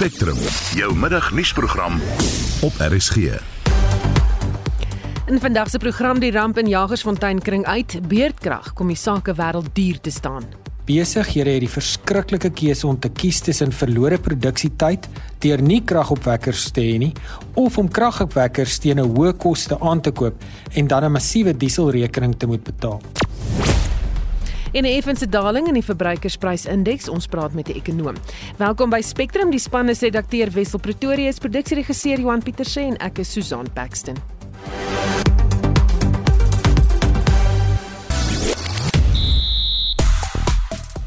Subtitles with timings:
[0.00, 0.38] Spectrum,
[0.72, 1.98] jou middagnuusprogram
[2.64, 3.16] op RSG.
[5.26, 9.68] In vandag se program die ramp in Jagersfontein kring uit, beerdkrag kom die sake wêreld
[9.76, 10.48] duur te staan.
[10.88, 15.04] Besighede het die verskriklike keuse om te kies tussen verlore produksietyd
[15.44, 17.12] deur nie kragopwekkers te hê nie
[17.60, 20.40] of om kragopwekkers teen 'n hoë koste aan te koop
[20.72, 23.02] en dan 'n massiewe dieselrekening te moet betaal.
[24.72, 27.08] En 'n effense daling in die verbruikersprysindeks.
[27.08, 28.14] Ons praat met 'n ekonoom.
[28.56, 29.50] Welkom by Spectrum.
[29.50, 34.14] Die span is redakteur Wessel Pretorius, produksieregisseur Johan Pieterse en ek is Susan Paxton.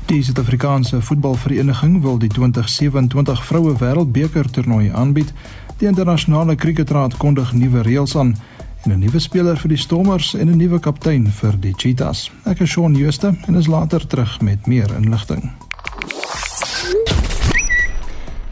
[0.05, 5.33] Die Suid-Afrikaanse voetbalvereniging wil die 2027 vroue wêreldbeker toernooi aanbied.
[5.77, 8.35] Die internasionale kriketraad kondig nuwe reëls aan
[8.91, 12.31] 'n nuwe speler vir die Stormers en 'n nuwe kaptein vir die Cheetahs.
[12.45, 15.51] Ek is Shaun Jooste en is later terug met meer inligting.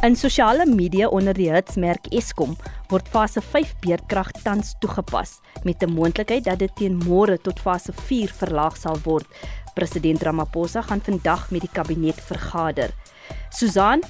[0.01, 2.55] In sosiale media onder die hitsmerk Eskom
[2.89, 7.93] word fase 5 beerdkrag tans toegepas met 'n moontlikheid dat dit teen môre tot fase
[7.93, 9.27] 4 verlaag sal word.
[9.73, 12.89] President Ramaphosa gaan vandag met die kabinet vergader.
[13.49, 14.01] Susan,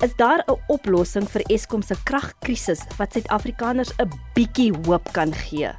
[0.00, 5.70] is daar 'n oplossing vir Eskom se kragkrisis wat Suid-Afrikaners 'n bietjie hoop kan gee?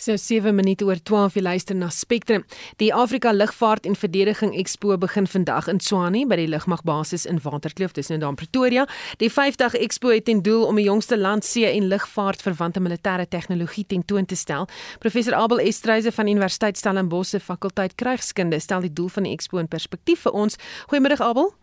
[0.00, 2.46] So 7 minute oor 12 jy luister na Spectrum.
[2.80, 7.92] Die Afrika Lugvaart en Verdediging Expo begin vandag in Tshwane by die lugmagbasis in Waterkloof,
[7.92, 8.86] dis nou daar in Pretoria.
[9.20, 13.84] Die 50 Expo het ten doel om die jongste landsee en lugvaart verwante militêre tegnologie
[13.92, 14.70] tentoon te stel.
[15.04, 19.60] Professor Abel Estreise van Universiteit Stellenbosch se fakulteit Krygskunde stel die doel van die Expo
[19.60, 20.56] in perspektief vir ons.
[20.88, 21.59] Goeiemôre Abel.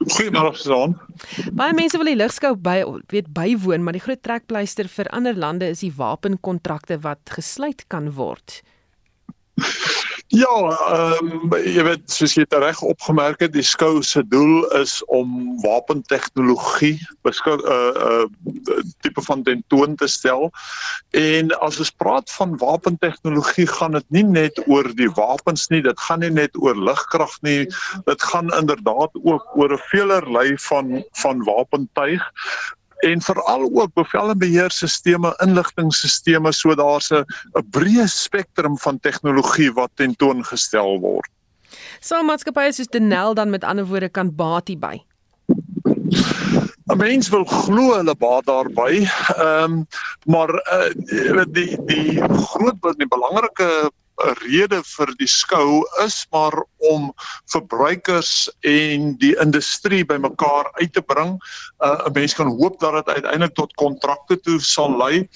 [0.00, 0.94] Goeiemôre Susan.
[1.52, 2.78] Baie mense wil die lugskou by
[3.12, 8.08] weet bywoon, maar die groot trekpleister vir ander lande is die wapenkontrakte wat gesluit kan
[8.16, 8.62] word.
[10.30, 10.46] Ja,
[10.94, 15.56] ehm um, jy weet soos jy reg opgemerk het, die skou se doel is om
[15.64, 20.52] wapentegnologie beskou 'n uh, uh, tipe van tentoon te stel.
[21.18, 26.00] En as ons praat van wapentegnologie, gaan dit nie net oor die wapens nie, dit
[26.06, 27.66] gaan nie net oor lugkrag nie,
[28.06, 32.22] dit gaan inderdaad ook oor 'n veelerlei van van wapentuig
[33.06, 37.24] en veral ook bevel en beheerstelsels, inligtingstelsels so daar's 'n
[37.70, 41.30] breë spektrum van tegnologie wat tentoongestel word.
[42.00, 45.04] So maatskappye soos Denel dan met ander woorde kan baat hierby.
[46.90, 49.06] 'n Mens wil glo hulle baat daarby.
[49.36, 49.86] Ehm um,
[50.24, 53.90] maar uh, die die groot die belangrike
[54.20, 56.54] 'n rede vir die skou is maar
[56.90, 57.12] om
[57.52, 61.38] verbruikers en die industrie bymekaar uit te bring.
[61.80, 65.28] Uh, 'n Mens kan hoop dat dit uiteindelik tot kontrakte toe sal lei.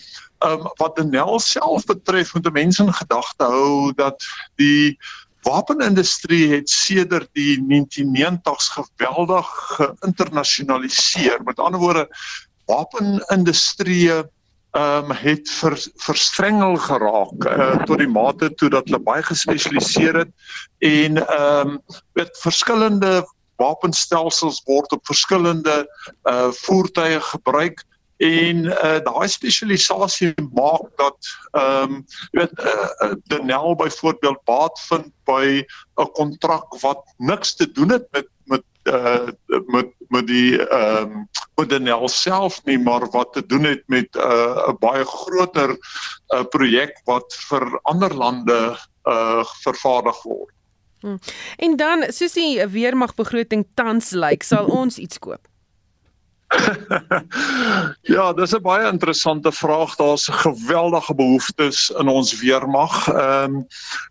[0.45, 4.25] Um wat Denel self betref, moet mense in gedagte hou dat
[4.61, 4.99] die
[5.45, 11.43] wapenindustrie het sedert die 1990s geweldig geïnternasionaliseer.
[11.45, 12.09] Met ander woorde,
[12.67, 14.11] wapenindustrie
[14.75, 20.25] ehm um, het ver, verstrengel geraak uh, tot die mate toe dat hulle baie gespesialiseer
[20.25, 20.33] het
[20.79, 21.81] en ehm um,
[22.19, 23.23] met verskillende
[23.63, 25.85] wapenstelsels word op verskillende
[26.31, 27.85] uh voertuie gebruik
[28.17, 35.11] en uh daai spesialisasie maak dat ehm um, jy weet uh, Denel byvoorbeeld baat vind
[35.31, 35.63] by
[36.03, 38.29] 'n kontrak wat niks te doen het met
[38.85, 39.29] uh
[39.67, 44.09] met met die ehm um, met Denel self nie maar wat te doen het met
[44.17, 50.53] 'n uh, baie groter uh, projek wat vir ander lande uh vervaardig word.
[51.01, 51.19] Hmm.
[51.57, 55.49] En dan soos die weermagbegroting tans lyk, sal ons iets koop.
[58.15, 59.97] ja, dis 'n baie interessante vraag.
[59.97, 63.09] Daar's geweldige behoeftes in ons weermag.
[63.09, 63.67] Ehm um,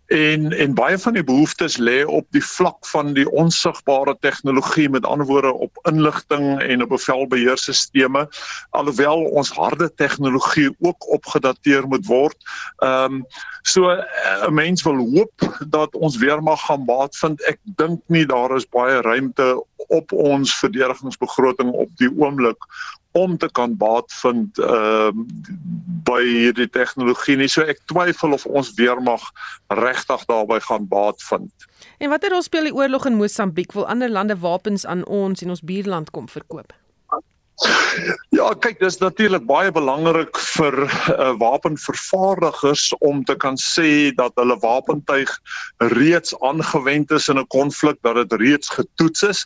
[0.06, 5.06] en en baie van die behoeftes lê op die vlak van die onsigbare tegnologie, met
[5.06, 8.28] ander woorde op inligting en op bevelbeheerstelsels,
[8.70, 12.36] alhoewel ons harde tegnologie ook opgedateer moet word.
[12.78, 13.26] Ehm um,
[13.62, 17.42] so eh, 'n mens wil hoop dat ons weermag gaan baat vind.
[17.42, 22.33] Ek dink nie daar is baie ruimte op ons verdedigingsbegroting op die oomblik
[23.14, 25.26] om te kan baat vind ehm uh,
[26.04, 27.48] by hierdie tegnologie nie.
[27.48, 29.22] So ek twyfel of ons weermag
[29.72, 31.68] regtig daarbey gaan baat vind.
[31.98, 33.72] En watter rol speel die oorlog in Mosambiek?
[33.72, 36.74] Wil ander lande wapens aan ons en ons buurland kom verkoop?
[38.34, 44.56] Ja, kyk, dis natuurlik baie belangrik vir uh, wapenvervaardigers om te kan sê dat hulle
[44.62, 45.30] wapentuig
[45.94, 49.44] reeds aangewend is in 'n konflik, dat dit reeds getoets is.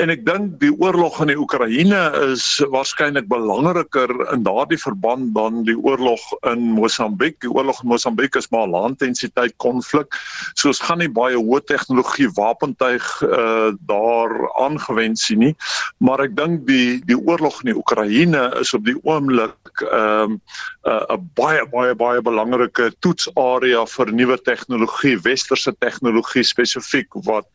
[0.00, 2.00] En ek dink die oorlog in die Oekraïne
[2.32, 7.36] is waarskynlik belangriker in daardie verband dan die oorlog in Mosambiek.
[7.40, 10.16] Die oorlog in Mosambiek is maar 'n lae-intensiteit konflik.
[10.54, 15.54] So ons gaan nie baie hoë tegnologie wapentuig uh, daar aangewend sien nie,
[15.98, 20.40] maar ek dink die die oorlog in die Oekraïne is op die oomblik ehm um,
[20.86, 27.46] 'n uh, baie baie baie belangrike toetsarea vir nuwe tegnologie, westerse tegnologie spesifiek wat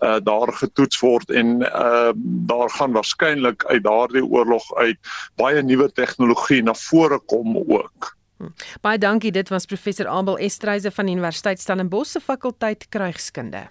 [0.00, 2.12] uh, daar getoets word en uh,
[2.48, 4.98] daar gaan waarskynlik uit daardie oorlog uit
[5.36, 8.14] baie nuwe tegnologie na vore kom ook.
[8.38, 8.52] Hm.
[8.80, 9.32] Baie dankie.
[9.32, 13.68] Dit was professor Abel Estreise van Universiteit Stellenbosch se fakulteit krygskunde.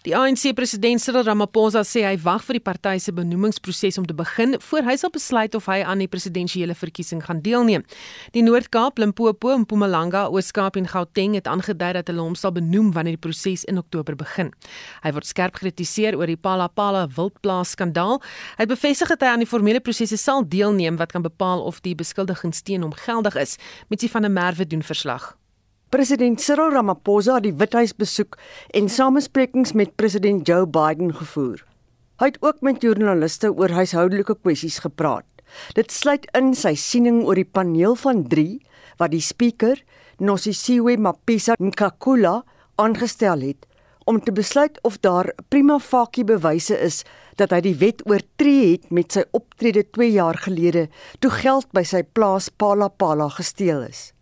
[0.00, 4.14] Die ANC president Cyril Ramaphosa sê hy wag vir die party se benoemingsproses om te
[4.16, 7.84] begin voor hy sal besluit of hy aan die presidentsiële verkiesing gaan deelneem.
[8.32, 13.18] Die Noord-Kaap, Limpopo, Mpumalanga, Oos-Kaap en Gauteng het aangedui dat hulle hom sal benoem wanneer
[13.18, 14.54] die proses in Oktober begin.
[15.04, 18.22] Hy word skerp gekritiseer oor die Palapala wildplaas skandaal.
[18.56, 21.92] Hy bevestig dat hy aan die formele prosesse sal deelneem wat kan bepaal of die
[21.92, 23.58] beskuldigings teen hom geldig is,
[23.92, 25.34] met sy van 'n merwe doen verslag.
[25.90, 28.36] President Cyril Ramaphosa het die Withuis besoek
[28.78, 31.64] en samesprekings met president Joe Biden gevoer.
[32.22, 35.26] Hy het ook met joernaliste oor huishoudelike kwessies gepraat.
[35.74, 38.60] Dit sluit in sy siening oor die paneel van 3
[39.02, 39.82] wat die spreker,
[40.22, 42.36] Nosisiwe Mapisa Nkakula,
[42.78, 43.66] aangestel het
[44.06, 47.02] om te besluit of daar prima facie bewyse is
[47.42, 50.86] dat hy die wet oortree het met sy optrede 2 jaar gelede
[51.18, 54.12] toe geld by sy plaas Palapala gesteel is.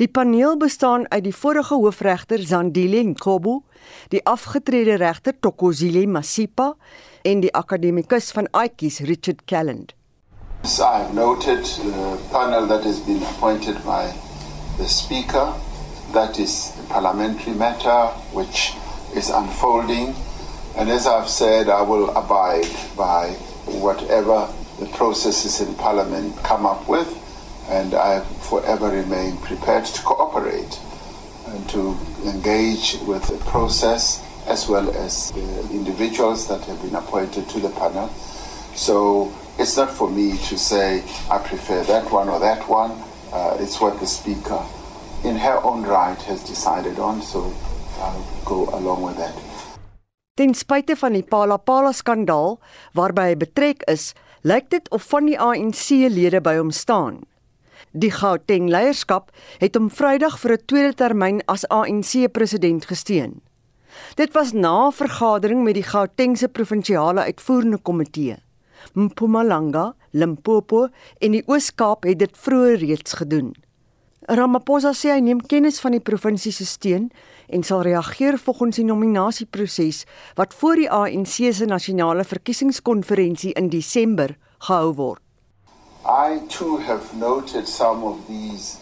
[0.00, 3.62] Die paneel bestaan uit die vorige hoofregter Zandile Nkobo,
[4.08, 6.74] die afgetrede regter Tokozile Masipa
[7.22, 9.94] en die akademikus van Aitjies Richard Calland.
[10.62, 14.12] So I've noted the panel that has been appointed by
[14.76, 15.54] the speaker.
[16.12, 18.74] That is a parliamentary matter which
[19.14, 20.14] is unfolding.
[20.76, 23.36] And as I've said I will abide by
[23.80, 24.48] whatever
[24.78, 27.08] the processes in parliament come up with
[27.70, 28.20] and I
[28.50, 30.78] forever remain prepared to cooperate
[31.46, 31.96] and to
[32.26, 37.70] engage with the process as well as the individuals that have been appointed to the
[37.70, 38.08] panel.
[38.74, 42.92] So it's not for me to say I prefer that one or that one.
[43.32, 44.64] Uh, it's what the speaker,
[45.22, 47.22] in her own right, has decided on.
[47.22, 47.54] So
[48.00, 49.34] I'll go along with that.
[50.36, 52.58] Ten spyte van die Palapala skandaal
[52.96, 57.20] waarby hy betrek is, lyk dit of van die ANC-lede by hom staan.
[57.90, 63.40] Die Gauteng leierskap het hom Vrydag vir 'n tweede termyn as ANC president gesteun.
[64.14, 68.36] Dit was na 'n vergadering met die Gautengse provinsiale uitvoerende komitee.
[68.94, 73.54] Mpumalanga, Limpopo en die Oos-Kaap het dit vroeër reeds gedoen.
[74.20, 77.10] Ramaphosa sê hy neem kennis van die provinsie se steun
[77.48, 80.04] en sal reageer volgens die nominasieproses
[80.34, 85.29] wat voor die ANC se nasionale verkiesingskonferensie in Desember gehou word.
[86.04, 88.78] I too have noted some of these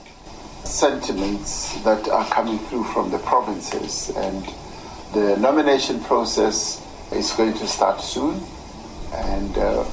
[0.64, 4.44] sentiments that are coming through from the provinces, and
[5.14, 8.40] the nomination process is going to start soon,
[9.12, 9.84] and uh,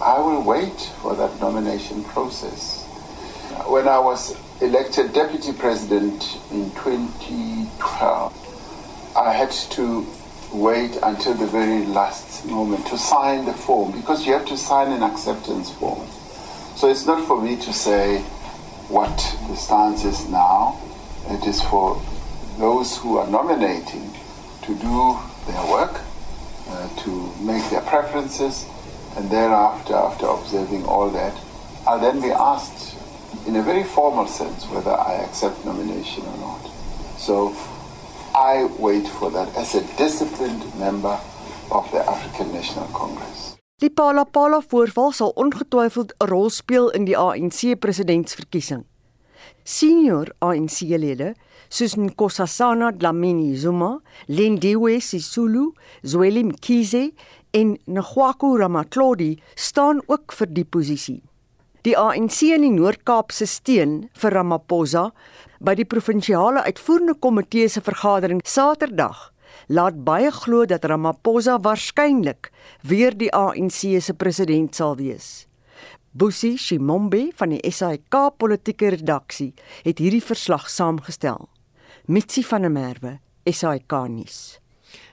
[0.00, 2.84] I will wait for that nomination process.
[3.66, 10.06] When I was elected deputy president in 2012, I had to
[10.52, 14.92] wait until the very last moment to sign the form because you have to sign
[14.92, 16.06] an acceptance form.
[16.78, 18.20] So it's not for me to say
[18.86, 19.16] what
[19.48, 20.80] the stance is now.
[21.26, 22.00] It is for
[22.56, 24.14] those who are nominating
[24.62, 25.18] to do
[25.48, 26.00] their work,
[26.68, 28.64] uh, to make their preferences,
[29.16, 31.34] and thereafter, after observing all that,
[31.84, 32.96] I'll then be asked
[33.48, 36.70] in a very formal sense whether I accept nomination or not.
[37.18, 37.56] So
[38.36, 41.18] I wait for that as a disciplined member
[41.72, 43.47] of the African National Congress.
[43.78, 48.82] Die Palapala voorval sal ongetwyfeld 'n rol speel in die ANC presidentsverkiesing.
[49.62, 51.34] Senior ANC-lede
[51.68, 57.12] soos Nkosasana Dlamini Zuma, Lindiwe Sisulu, Zweli Mkhize
[57.50, 61.22] en Ngwaku Ramatlodi staan ook vir die posisie.
[61.82, 65.12] Die ANC in die Noord-Kaap se steun vir Ramaphosa
[65.60, 69.30] by die provinsiale uitvoerende komitee se vergadering Saterdag
[69.68, 72.50] laat baie glo dat Ramaphosa waarskynlik
[72.82, 75.46] weer die ANC se president sal wees.
[76.10, 79.52] Busi Shimombe van die SAK politieke redaksie
[79.84, 81.48] het hierdie verslag saamgestel.
[82.08, 84.58] Mitsi van der Merwe, SAK nuus.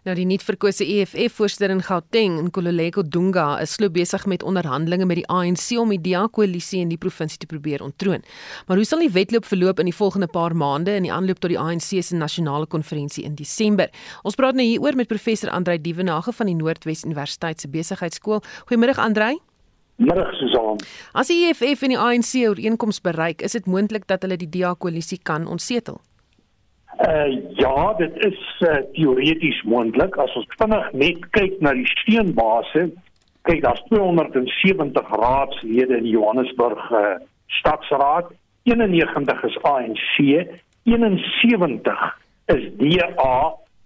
[0.05, 5.25] Nou die nuutverkose EFF-voorsitter in Gauteng, Nkololeko Dunga, is glo besig met onderhandelinge met die
[5.33, 8.21] ANC om die DA-koalisie in die provinsie te probeer onttroon.
[8.67, 11.55] Maar hoe sal die wedloop verloop in die volgende paar maande in die aanloop tot
[11.55, 13.89] die ANC se nasionale konferensie in Desember?
[14.21, 18.45] Ons praat nou hieroor met professor Andrei Dievenage van die Noordwes Universiteit se Besigheidsskool.
[18.69, 19.39] Goeiemôre Andrei.
[19.97, 20.85] Middag Susan.
[21.17, 25.23] As die EFF en die ANC ooreenkoms bereik, is dit moontlik dat hulle die DA-koalisie
[25.25, 25.97] kan ontsetel.
[26.95, 27.27] Uh
[27.59, 32.85] ja, dit is uh, teoreties moontlik as ons vinnig net kyk na die steunbase.
[33.45, 37.17] Kyk, daar's 270 raadslede in die Johannesburg uh,
[37.59, 38.31] stadsraad.
[38.63, 40.15] 91 is ANC,
[40.87, 42.05] 71
[42.55, 43.35] is DA,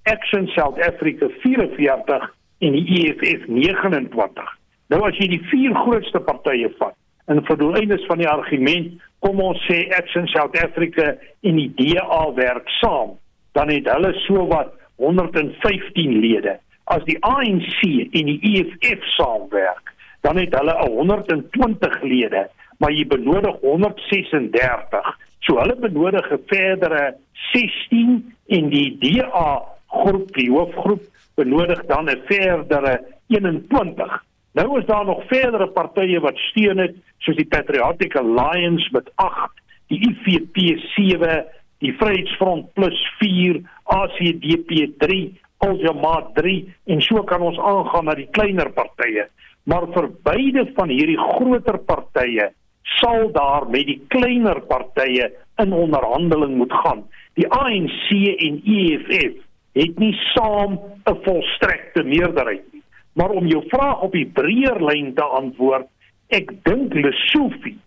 [0.04, 4.56] Action South Africa 44 en die EFF 29.
[4.94, 6.96] Nou as jy die vier grootste partye vat
[7.30, 12.22] en vir doeleindes van die argument kom ons sê Action South Africa en die DA
[12.36, 13.18] werk saam,
[13.58, 16.58] dan het hulle sowat 115 lede.
[16.90, 19.94] As die ANC en die EFF saamwerk,
[20.26, 22.48] dan het hulle 120 lede,
[22.80, 25.12] maar jy benodig 136.
[25.48, 27.16] So hulle benodig 'n verdere
[27.54, 31.04] 16 en die DA groep, die hoofgroep
[31.36, 34.24] benodig dan 'n verdere 21.
[34.58, 39.52] Nou is daar nog verdere partye wat steun het, soos die Patriotic Alliance met 8,
[39.88, 40.58] die IFP
[40.96, 41.46] 7,
[41.80, 45.20] die Vryheidsfront plus 4, ACDP 3,
[45.58, 49.28] Aljamaat 3 en so kan ons aangaan na die kleiner partye.
[49.70, 52.50] Maar vir beide van hierdie groter partye
[52.98, 55.30] sal daar met die kleiner partye
[55.62, 57.04] in onderhandeling moet gaan.
[57.38, 58.08] Die ANC
[58.48, 59.38] en EFF
[59.78, 62.79] het nie saam 'n volstrekte meerderheid nie.
[63.14, 65.88] Maar om jou vraag op die breër lyn te antwoord,
[66.30, 67.78] ek dink Lesofie,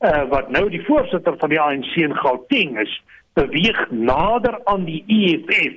[0.00, 2.92] uh, wat nou die voorsitter van die ANC in Gauteng is,
[3.38, 5.76] beweeg nader aan die EFF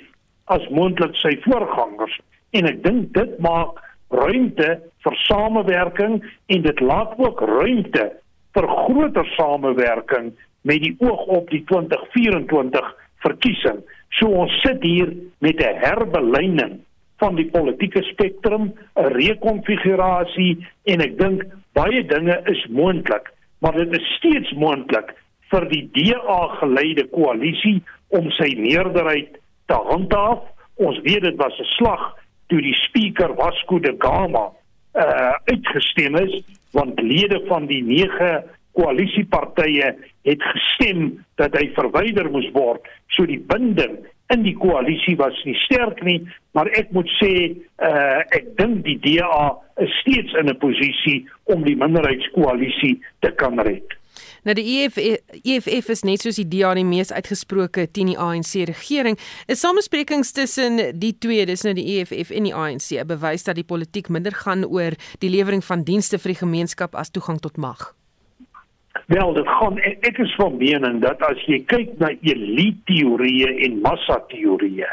[0.51, 2.15] as moontlik sy voorgangers
[2.57, 3.79] en ek dink dit maak
[4.13, 4.69] ruimte
[5.03, 6.19] vir samewerking
[6.53, 8.09] en dit laat ook ruimte
[8.53, 10.31] vir groter samewerking
[10.67, 12.91] met die oog op die 2024
[13.25, 13.81] verkiesing.
[14.19, 16.79] So ons sit hier met 'n herbelyning
[17.23, 23.93] van die politieke spektrum, 'n rekonfigurasie en ek dink baie dinge is moontlik, maar dit
[23.99, 25.13] is steeds moontlik
[25.51, 29.37] vir die DA geleide koalisie om sy meerderheid
[29.71, 30.43] te handhaaf.
[30.75, 32.03] Ons weet dit was 'n slag
[32.47, 34.51] toe die spreker Vasco da Gama
[34.93, 38.43] uh uitgestem is want lede van die 9
[38.77, 42.81] koalisiepartye het gestem dat hy verwyder moes word.
[43.07, 43.97] So die binding
[44.31, 46.19] in die koalisie was nie sterk nie,
[46.55, 47.33] maar ek moet sê
[47.83, 53.59] uh ek dink die DA is steeds in 'n posisie om die minderheidskoalisie te kan
[53.59, 53.97] red.
[54.43, 54.97] Nou die EFF,
[55.41, 59.17] EFF is net soos die DA die mees uitgesproke teen die ANC regering.
[59.47, 63.55] Is samesprekings tussen die twee, dis nou die EFF en die ANC, 'n bewys dat
[63.55, 67.57] die politiek minder gaan oor die lewering van dienste vir die gemeenskap as toegang tot
[67.57, 67.95] mag?
[69.07, 73.81] Wel, dit gaan ek, is van mening dat as jy kyk na elite teorieë en
[73.83, 74.91] massa teorieë,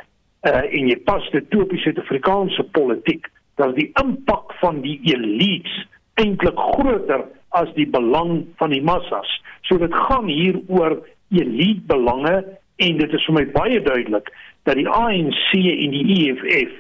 [0.51, 3.29] uh en jy pas dit toe op die Suid-Afrikaanse politiek,
[3.61, 5.77] dan die impak van die elites
[6.21, 7.27] eintlik groter
[7.57, 9.31] as die belang van die massas.
[9.69, 10.99] So dit gaan hier oor
[11.31, 12.41] elite belange
[12.81, 14.31] en dit is vir my baie duidelik
[14.69, 16.77] dat die ANC en die EFF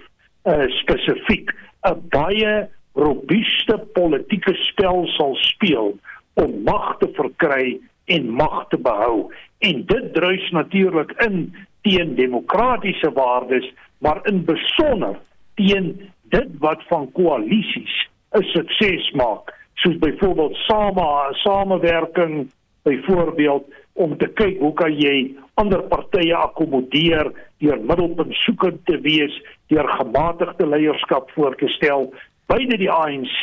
[0.50, 1.52] uh spesifiek
[1.86, 2.68] 'n baie
[2.98, 5.94] robuuste politieke spel sal speel
[6.42, 9.30] om mag te verkry en mag te behou.
[9.58, 15.18] En dit druis natuurlik in teen demokratiese waardes, maar in besonder
[15.54, 22.50] teen dit wat van koalisies 'n sukses maak, soos byvoorbeeld same samewerking,
[22.82, 29.34] byvoorbeeld om te kyk hoe kan jy ander partye akkommodeer deur middelpunt soekend te wees,
[29.66, 32.12] deur gematigde leierskap voor te stel,
[32.46, 33.42] beide die ANC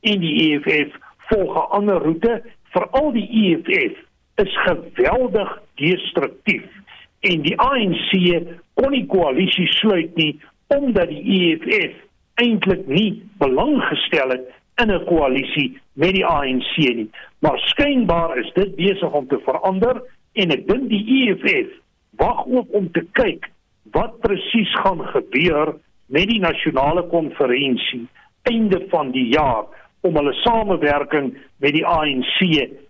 [0.00, 0.96] en die EFF
[1.30, 2.42] volg 'n ander roete
[2.72, 3.96] veral die EFF
[4.44, 6.66] is geweldig destruktief
[7.20, 8.10] en die ANC
[8.74, 10.38] kon nie koalisie sluit nie
[10.74, 11.96] omdat die EFF
[12.38, 14.46] eintlik nie belang gestel het
[14.82, 17.10] in 'n koalisie met die ANC nie.
[17.38, 21.70] Maar skynbaar is dit besig om te verander en ek dink die EFF
[22.10, 23.50] wag ook om te kyk
[23.90, 25.74] wat presies gaan gebeur
[26.06, 28.06] met die nasionale konferensie
[28.42, 29.64] einde van die jaar
[30.00, 32.38] om hulle samewerking met die ANC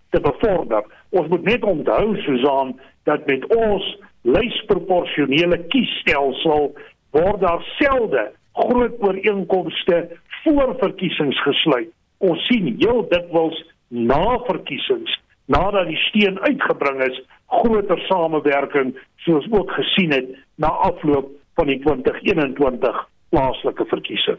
[0.09, 0.85] te bevorder.
[1.09, 2.75] Ons moet net onthou Susan
[3.09, 3.85] dat met ons
[4.21, 6.73] lysproporsionele kiesstelsel
[7.15, 10.09] word daar selde groot ooreenkomste
[10.43, 11.89] voor verkiesings gesluit.
[12.17, 15.15] Ons sien heel dikwels na verkiesings
[15.49, 17.21] nadat die steen uitgebring is
[17.61, 18.93] groter samewerking
[19.25, 20.27] soos ook gesien het
[20.61, 22.99] na afloop van die 2021
[23.29, 24.37] plaaslike verkiesing.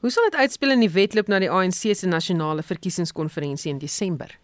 [0.00, 4.34] Hoe sal dit uitspeel in die wedloop na die ANC se nasionale verkiesingskonferensie in Desember?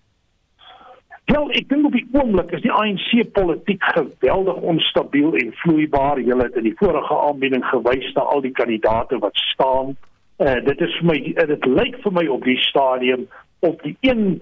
[1.29, 6.23] Wel, ek dink op die oomblik is die ANC politiek geweldig onstabiel en vloeibaar.
[6.25, 9.93] Hulle het in die vorige aanbieding gewys na al die kandidaate wat staan.
[10.39, 11.19] Uh, dit is vir my
[11.53, 13.27] dit lyk vir my op die stadium
[13.67, 14.39] op die een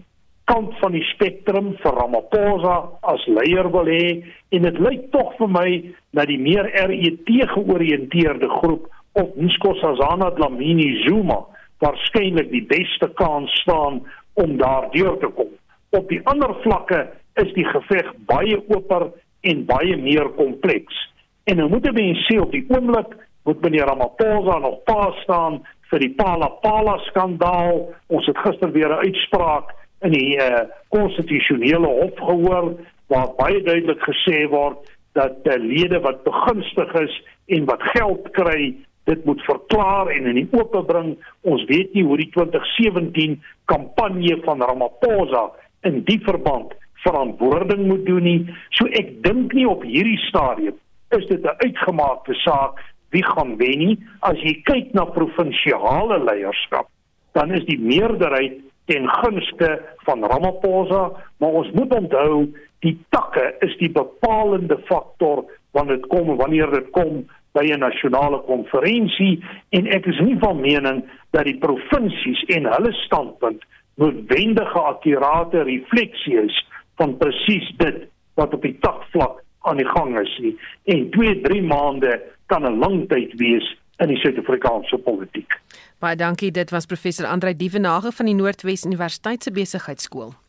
[0.47, 2.75] kant van die spektrum vir Ramaphosa
[3.11, 4.11] as leier wil hê
[4.55, 5.69] en dit lyk tog vir my
[6.15, 8.87] dat die meer RET georiënteerde groep
[9.17, 11.41] of Nkosazana Dlamini Zuma
[11.85, 14.03] waarskynlik die beste kans staan
[14.41, 15.53] om daar deur te kom.
[15.97, 17.07] Op die ander vlakke
[17.41, 20.97] is die geveg baie oper en baie meer kompleks.
[21.45, 26.03] En nou moet mense sê op die oomblik moet meneer Ramaphosa nog pa staan vir
[26.03, 27.85] die Pala Pala skandaal.
[28.11, 32.75] Ons het gister weer 'n uitspraak in die uh, konstitusionele hof gehoor
[33.07, 34.83] waar baie duidelik gesê word
[35.13, 37.15] dat uh, lede wat begunstig is
[37.47, 38.75] en wat geld kry
[39.07, 41.15] dit moet verklaar en in die oop bring.
[41.47, 43.39] Ons weet nie hoe die 2017
[43.71, 45.47] kampanje van Ramaphosa
[45.87, 46.75] in die verband
[47.07, 48.41] verantwoording moet doen nie.
[48.75, 50.75] So ek dink nie op hierdie stadium
[51.15, 52.83] is dit 'n uitgemaakte saak
[53.15, 53.99] wie gaan wen nie.
[54.21, 56.91] As jy kyk na provinsiale leierskap
[57.37, 62.47] dan is die meerderheid ten gunste van Ramaphosa, maar ons moet onthou
[62.85, 65.45] die takke is die bepalende faktor
[65.77, 67.25] wanneer dit kom wanneer dit kom
[67.57, 72.93] by 'n nasionale konferensie en ek is nie van mening dat die provinsies en hulle
[72.93, 73.65] standpunt
[73.97, 76.57] noodwendige akkurate refleksie is
[77.01, 80.55] van presies dit wat op die takvlak aan die gang is nie.
[80.85, 85.61] En 2, 3 maande kan 'n lang tyd wees in die Suid-Afrikaanse politiek.
[85.99, 86.51] Baie dankie.
[86.51, 90.46] Dit was professor Andrei Dievenage van die Noordwes Universiteit se Besigheidsskool.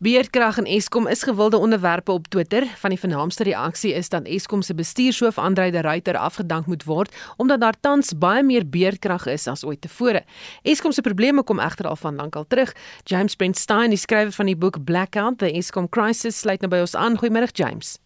[0.00, 2.64] Beerdkrag en Eskom is gewilde onderwerpe op Twitter.
[2.66, 7.16] Van die vernaamste reaksie is dat Eskom se bestuurshoof Andrei de Ruyter afgedank moet word
[7.36, 10.24] omdat daar tans baie meer beerdkrag is as ooit tevore.
[10.62, 12.72] Eskom se probleme kom egter al van lankal terug.
[13.04, 16.80] James Brent Stein, die skrywer van die boek Blackout: The Eskom Crisis, sluit nou by
[16.80, 17.20] ons aan.
[17.20, 17.98] Goeiemôre James.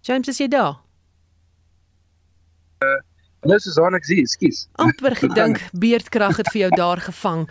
[0.00, 0.80] James, is jy daar?
[2.82, 2.98] Uh,
[3.46, 4.64] Hallo Susan, ek sien, ekskuus.
[4.82, 7.44] amper gedink beerdkrag het vir jou daar gevang.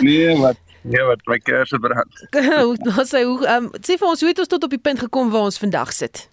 [0.00, 0.56] nee, wat
[0.92, 2.22] nee, wat my kersse brand.
[2.96, 5.30] Hoe sê hoe um, sê vir ons hoe het ons tot op die punt gekom
[5.34, 6.26] waar ons vandag sit?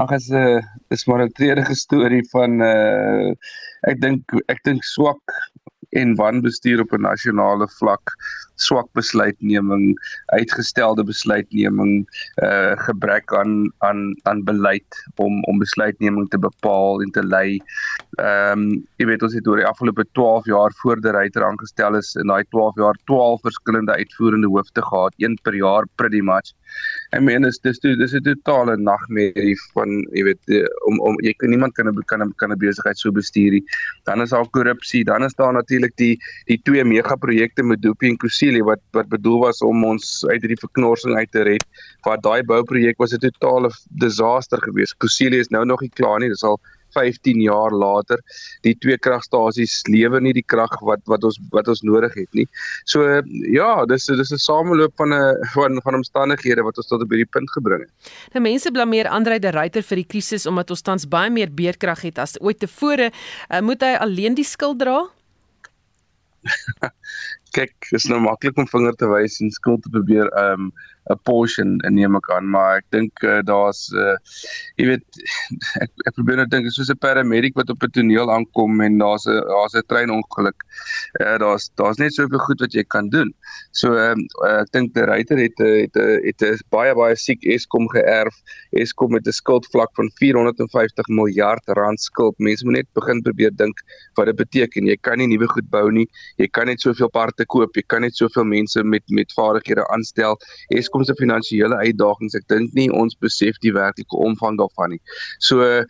[0.00, 0.62] Ag as 'n uh,
[0.94, 3.34] is maar 'n treurige storie van uh
[3.90, 5.34] ek dink ek dink swak
[5.92, 8.14] en wanbestuur op 'n nasionale vlak,
[8.62, 9.92] swak besluitneming,
[10.36, 12.06] uitgestelde besluitneming,
[12.42, 17.60] uh gebrek aan aan aan beleid om om besluitneming te bepaal en te lei.
[18.18, 18.64] Ehm um,
[19.00, 22.30] jy weet ons het oor die afgelope 12 jaar voor die ryter aangestel is in
[22.32, 26.52] daai 12 jaar 12 verskillende uitvoerende hoofde gehad, een per jaar pretty much.
[27.12, 31.32] I mean dis dis dis 'n totale nagmerrie van jy weet die, om om jy
[31.36, 33.64] kan niemand kan kan kan 'n besigheid so bestuur nie.
[34.04, 38.16] Dan is daar korrupsie, dan is daar natuurlik die die twee megaprojekte met Doopie en
[38.16, 41.64] Kusile wat wat bedoel was om ons uit hierdie verknorsing uit te red.
[42.06, 44.96] Wat daai bouprojek was 'n totale disaster geweest.
[44.96, 46.28] Kusile is nou nog nie klaar nie.
[46.28, 46.60] Dis al
[46.94, 48.20] 15 jaar later
[48.66, 52.46] die twee kragstasies lewer nie die krag wat wat ons wat ons nodig het nie.
[52.84, 57.10] So ja, dis dis 'n sameloop van 'n van van omstandighede wat ons tot op
[57.10, 58.12] hierdie punt gebring het.
[58.32, 62.02] Nou mense blameer Andrei de Ruyter vir die krisis omdat ons tans baie meer beerkrag
[62.02, 63.10] het as ooit tevore.
[63.50, 65.08] Uh, moet hy alleen die skuld dra?
[67.56, 70.72] Kyk, is nou maklik om vinger te wys en skuld te probeer um
[71.10, 74.16] 'n portion neem ek aan maar ek dink uh, daar's uh,
[74.78, 75.22] jy weet
[75.84, 79.26] ek ek probeer net dink soos 'n paramedic wat op 'n toneel aankom en daar's
[79.26, 80.58] 'n daar's 'n treinongeluk.
[81.20, 83.34] Uh, daar's daar's net soveel goed wat jy kan doen.
[83.72, 84.14] So uh,
[84.60, 88.34] ek dink die ryter het het het 'n baie baie siek Eskom geërf.
[88.70, 92.38] Eskom het 'n skuldvlak van 450 miljard rand skuld.
[92.38, 93.76] Mense moet net begin probeer dink
[94.14, 94.86] wat dit beteken.
[94.86, 96.08] Jy kan nie nuwe goed bou nie.
[96.36, 97.74] Jy kan net soveel parte koop.
[97.74, 100.38] Jy kan net soveel mense met met vaardighede aanstel.
[100.68, 102.34] Eskom Eskom se finansiële uitdagings.
[102.36, 105.00] Ek dink nie ons besef die werklike omvang daarvan nie.
[105.40, 105.84] So uh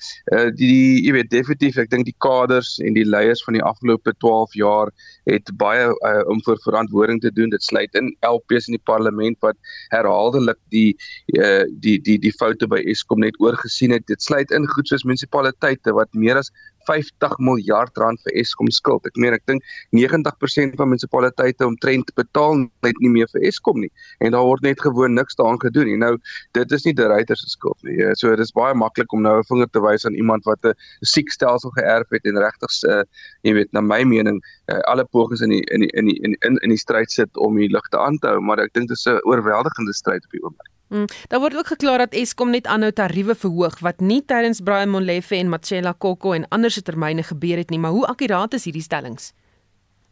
[0.55, 4.15] die, die jy weet definitief ek dink die kaders en die leiers van die afgelope
[4.23, 4.93] 12 jaar
[5.27, 7.51] het baie uh, om vir verantwoording te doen.
[7.51, 9.59] Dit sluit in LPs in die parlement wat
[9.91, 10.95] herhaaldelik die
[11.39, 14.07] uh die die die foute by Eskom net oorgesien het.
[14.07, 16.53] Dit sluit in goed soos munisipaliteite wat meer as
[16.89, 19.07] 50 miljard rand vir Eskom skuld.
[19.07, 19.63] Ek meen ek dink
[19.97, 23.91] 90% van munisipaliteite omtrent betaal net nie meer vir Eskom nie
[24.21, 25.99] en daar word net gewoon niks daaraan gedoen nie.
[26.01, 26.17] Nou
[26.59, 27.99] dit is nie die ryter se skuld nie.
[28.19, 30.75] So dit is baie maklik om nou 'n vinger te wys aan iemand wat 'n
[31.03, 33.03] siek stelsel geërf het en regtig uh,
[33.43, 34.41] jy weet na my mening
[34.73, 37.57] uh, alle pogings in die in die in die in, in die stryd sit om
[37.57, 40.45] die ligte aan te hou, maar ek dink dit is 'n oorweldigende stryd op die
[40.45, 40.72] oomblik.
[40.93, 44.91] Mm, daar word ook geklaar dat Eskom net aanhou tariewe verhoog wat nie tydens Brian
[44.93, 48.67] Molefe en Machela Koko en ander se termyne gebeur het nie, maar hoe akkuraat is
[48.69, 49.31] hierdie stellings?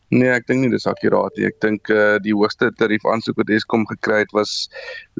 [0.08, 1.44] Nee, ek dink nie dis akkuraat nie.
[1.50, 4.54] Ek dink uh, die hoogste tarief aansoek wat Eskom gekry het was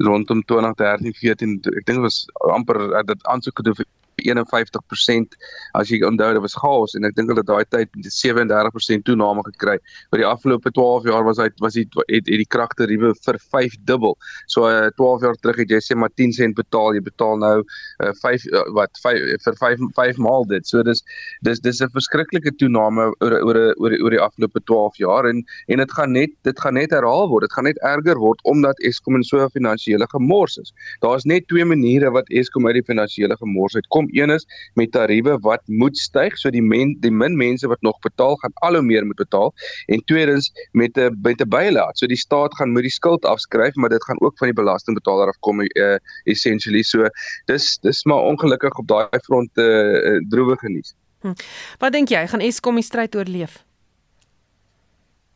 [0.01, 1.53] rondom 2013 14.
[1.77, 2.23] Ek dink was
[2.57, 3.87] amper uh, dit aansoek gedoen vir
[4.23, 5.37] 51%
[5.73, 9.43] as jy onthou dit was chaos en ek dink hulle daai tyd met 37% toename
[9.49, 9.77] gekry.
[10.11, 13.77] Oor die afgelope 12 jaar was hy was hy het, het die kragtariewe vir 5
[13.89, 14.17] dubbel.
[14.47, 17.39] So uh, eh, 12 jaar terug het jy sê maar 10 sent betaal, jy betaal
[17.41, 20.67] nou uh, 5 uh, wat 5 vir 5 5 maal dit.
[20.67, 21.03] So dis
[21.41, 25.77] dis dis 'n verskriklike toename oor oor oor oor die afgelope 12 jaar en en
[25.77, 27.47] dit gaan net dit gaan net herhaal word.
[27.47, 30.73] Dit gaan net erger word omdat Eskom in so 'n finansiële gemors is.
[31.01, 35.37] Daar's net twee maniere wat Eskom uit die finansiële gemors uitkom een is met tariewe
[35.39, 38.85] wat moet styg so die men die min mense wat nog betaal gaan al hoe
[38.85, 39.53] meer moet betaal
[39.87, 43.75] en tweedens met 'n met 'n bylaat so die staat gaan moet die skuld afskryf
[43.75, 47.07] maar dit gaan ook van die belastingbetaler afkom uh, essentially so
[47.45, 50.95] dis dis maar ongelukkig op daai front 'n uh, uh, droewige nuus.
[51.21, 51.33] Hm.
[51.77, 53.63] Wat dink jy gaan Eskom die stryd oorleef?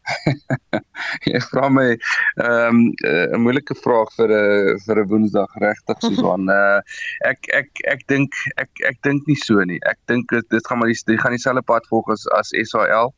[1.30, 1.96] jy vra my
[2.44, 6.50] ehm, 'n um, moeilike vraag vir 'n vir 'n Woensdag regtig Susan.
[6.50, 6.80] Uh
[7.30, 9.80] ek ek ek dink ek ek dink nie so nie.
[9.86, 13.14] Ek dink dit gaan maar die, die gaan dieselfde pad volg as as SAL.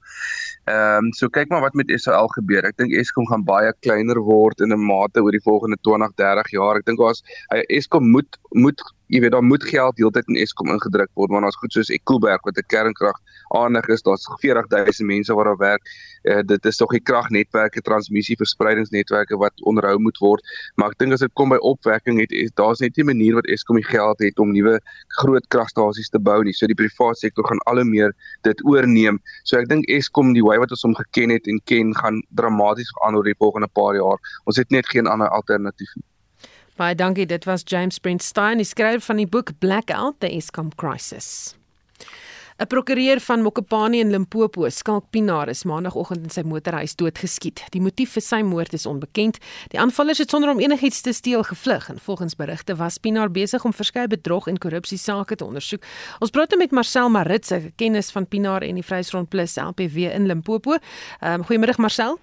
[0.68, 2.66] Ehm um, so kyk maar wat met SAL gebeur.
[2.66, 6.52] Ek dink Eskom gaan baie kleiner word in 'n mate oor die volgende 20, 30
[6.52, 6.78] jaar.
[6.78, 7.24] Ek dink as
[7.70, 11.58] Eskom moet moet jy weet daar moet geld deeltyd in Eskom ingedruk word want ons
[11.62, 13.18] goed soos Ekoberg wat 'n kernkrag
[13.56, 15.84] aanig is daar's 40000 mense wat daar werk.
[16.24, 20.42] Uh, dit is tog die kragnetwerke transmissie verspreidingsnetwerke wat onderhou moet word.
[20.76, 23.48] Maar ek dink as dit kom by opwekking het daar's net nie 'n manier wat
[23.48, 24.80] Eskom die geld het om nuwe
[25.22, 26.54] groot kragstasies te bou nie.
[26.54, 29.20] So die private sektor gaan al hoe meer dit oorneem.
[29.44, 32.92] So ek dink Eskom die way wat ons hom geken het en ken gaan dramaties
[32.92, 34.20] verander oor die volgende paar jaar.
[34.46, 36.04] Ons het net geen ander alternatief nie
[36.78, 37.26] Baie dankie.
[37.26, 41.56] Dit was James Brentstein, die skrywer van die boek Blackout: The Eskom Crisis.
[42.58, 47.64] 'n Prokureur van Mokopane in Limpopo, Skalk Pinaar, is maandagooggend in sy motorhuis doodgeskiet.
[47.70, 49.38] Die motief vir sy moord is onbekend.
[49.70, 53.66] Die aanvallers het sonder om enigiets te steel gevlug en volgens berigte was Pinaar besig
[53.66, 55.86] om verskeie bedrog en korrupsie sake te ondersoek.
[56.20, 59.98] Ons praat nou met Marcel Maritz, 'n kennis van Pinaar en die Vryheidsfront Plus LPW
[60.14, 60.78] in Limpopo.
[61.22, 62.20] Um, Goeiemôre Marcel.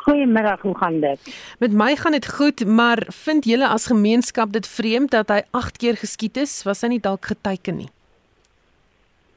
[0.00, 1.20] Goeiemiddag, hoe gaan dit?
[1.58, 5.76] Met my gaan dit goed, maar vind julle as gemeenskap dit vreemd dat hy 8
[5.76, 6.62] keer geskiet is?
[6.64, 7.90] Was hy nie dalk geteken nie?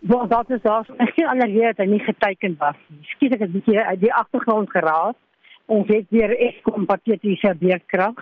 [0.08, 0.88] Wel, dat is daar.
[1.04, 3.04] Ek sien allereerst dat hy nie geteken was nie.
[3.16, 5.20] Skiet ek 'n bietjie uit die agtergrond geraas.
[5.66, 8.16] Ons het weer Eskom patetiese beerkrag.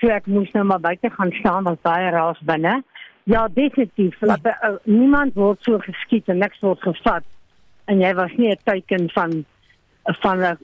[0.00, 2.82] So ek moes nou maar buite gaan staan, was baie raas binne.
[3.24, 4.20] Ja, definitief.
[4.20, 4.76] Nee.
[4.84, 7.24] Niemand word so geskiet en niks word gevat.
[7.84, 9.44] En jy was nie 'n teken van
[10.06, 10.58] van 'n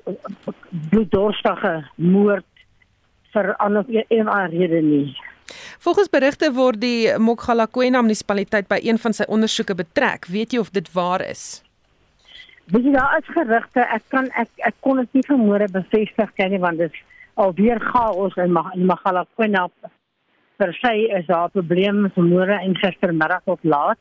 [0.90, 2.44] bloeddorstige moord
[3.32, 5.16] vir ander een rede nie.
[5.78, 10.26] Volgens berigte word die Mokgalakwena munisipaliteit by een van sy ondersoeke betrek.
[10.26, 11.62] Weet jy of dit waar is?
[12.72, 16.62] Weet jy daar is gerugte, ek kan ek ek kon dit nie vermoere bevestig nie
[16.62, 17.02] want dit is
[17.34, 18.54] alweer chaos in
[18.86, 19.68] Mokgalakwena.
[20.56, 23.98] Per se is daar probleme vermoere en gistermiddag op laat.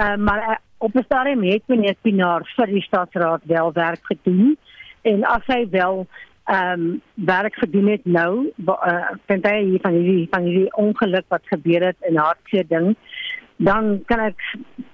[0.00, 4.56] Uh, maar uh, op 'n stadium het meneer Pinaar vir die stadsraad wel werk gedoen
[5.02, 6.06] en as hy wel
[6.44, 11.24] ehm um, werk gedoen het nou uh, vind hy hier van hierdie van hierdie ongeluk
[11.28, 12.96] wat gebeur het in hartseer ding
[13.56, 14.40] dan kan ek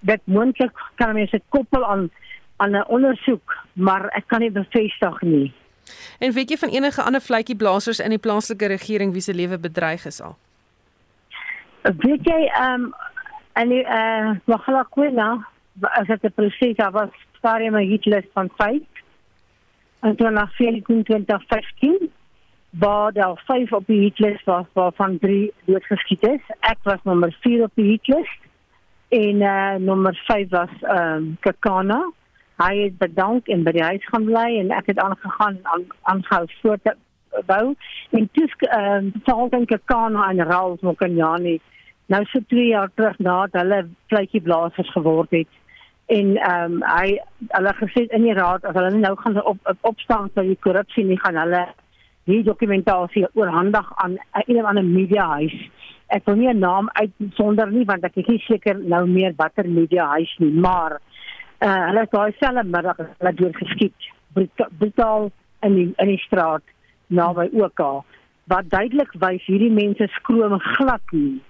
[0.00, 2.10] dit moontlik kan mense koppel aan
[2.56, 5.52] aan 'n ondersoek maar ek kan nie bevestig nie
[6.18, 9.58] En weet jy van enige ander vletjie blaasers in die plaaslike regering wie se lewe
[9.58, 10.36] bedreig is al?
[11.82, 12.94] Weet jy ehm um,
[13.52, 15.46] en eh uh, Magalakwena
[15.80, 18.82] as dit 'n proses was, stadium 'n hitlys van 5
[20.00, 22.10] en toen na 2015
[22.70, 26.40] waar daar vyf op die hitlys was waarvan drie doodgeskiet is.
[26.60, 28.30] Ek was nommer 4 op die hitlys
[29.08, 32.10] en uh, nommer 5 was ehm um, Kakana.
[32.56, 36.46] Hy het bedank en by die huis gaan bly en ek het aangegaan aan aangehou
[36.62, 36.94] voort
[37.46, 37.74] bou
[38.10, 41.58] en toe ehm taal dink ek kan aan Raul Mokanyani
[42.06, 45.57] nou so 2 jaar terug nadat hulle vletjie blaasers geword het
[46.08, 47.18] en ehm um, hy
[47.56, 51.04] hulle gesê in die raad as hulle nou gaan op, op opstaan vir die korrupsie
[51.04, 51.66] nie gaan hulle
[52.30, 54.16] die dokumentasie oorhandig aan
[54.46, 55.56] een of ander media huis.
[56.08, 59.68] Ek wil nie 'n naam uitsonder nie want ek is nie seker nou meer watter
[59.68, 61.00] media huis nie, maar
[61.62, 64.08] uh, hulle het daai selfde middag hulle deur geskiet
[64.78, 65.30] brutaal
[65.66, 66.62] in die in die straat
[67.06, 67.84] naby OK
[68.52, 71.40] wat duidelik wys hierdie mense skroom glad nie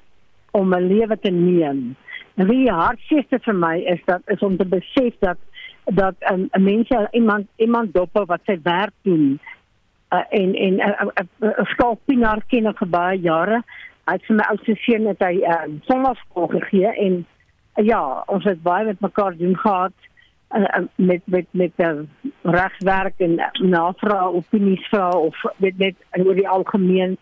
[0.51, 1.97] om 'n lewe te neem
[2.46, 5.38] wie hartseer vir my is dat is om te besef dat
[5.85, 9.40] dat 'n um, mense iemand iemand dop wat sy werk doen
[10.12, 10.74] uh, en en
[11.40, 13.62] 'n skalpinaar ken ek baie jare.
[14.05, 17.27] Hy het vir my oudste seun het hy um, sonnaskool gegee en
[17.77, 19.92] uh, ja, ons het baie met mekaar doen gehad
[20.55, 21.92] uh, met met met uh,
[22.42, 27.16] regswerk en navraag opinies vra of met met oor die algemeen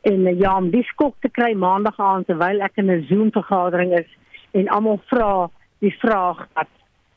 [0.00, 3.32] en uh, ja om die skok te kry maandag aand terwyl ek in 'n Zoom
[3.32, 4.10] vergadering is
[4.52, 6.68] en almal vra die vraag dat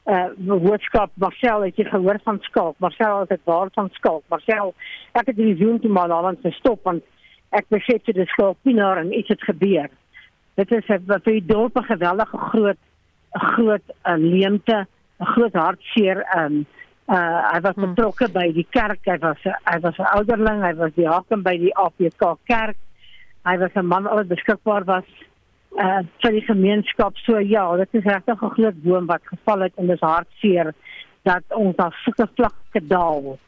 [0.03, 4.23] eh uh, woordskap Marcel het jy gehoor van skalk Marcel het dit waar van skalk
[4.27, 4.73] Marcel
[5.11, 7.03] ek het die zoom toe maar dan gestop want
[7.49, 9.89] ek besef dit is skalpinaar en iets het gebeur.
[10.55, 12.81] Dit is 'n vir die dorp 'n geweldige groot
[13.31, 14.87] groot uh, leemte
[15.19, 16.65] 'n groot hartseer um
[17.07, 17.93] uh hy was hmm.
[17.93, 21.57] betrokke by die kerk hy was hy was 'n ouderling hy was die hakem by
[21.57, 22.77] die APK kerk
[23.43, 25.07] hy was 'n man wat beskikbaar was
[25.77, 27.17] uh vir die gemeenskap.
[27.17, 30.73] So ja, dit is regtig 'n groot boom wat geval het en dit is hartseer
[31.23, 33.39] dat ons daar sulke vlakke daal.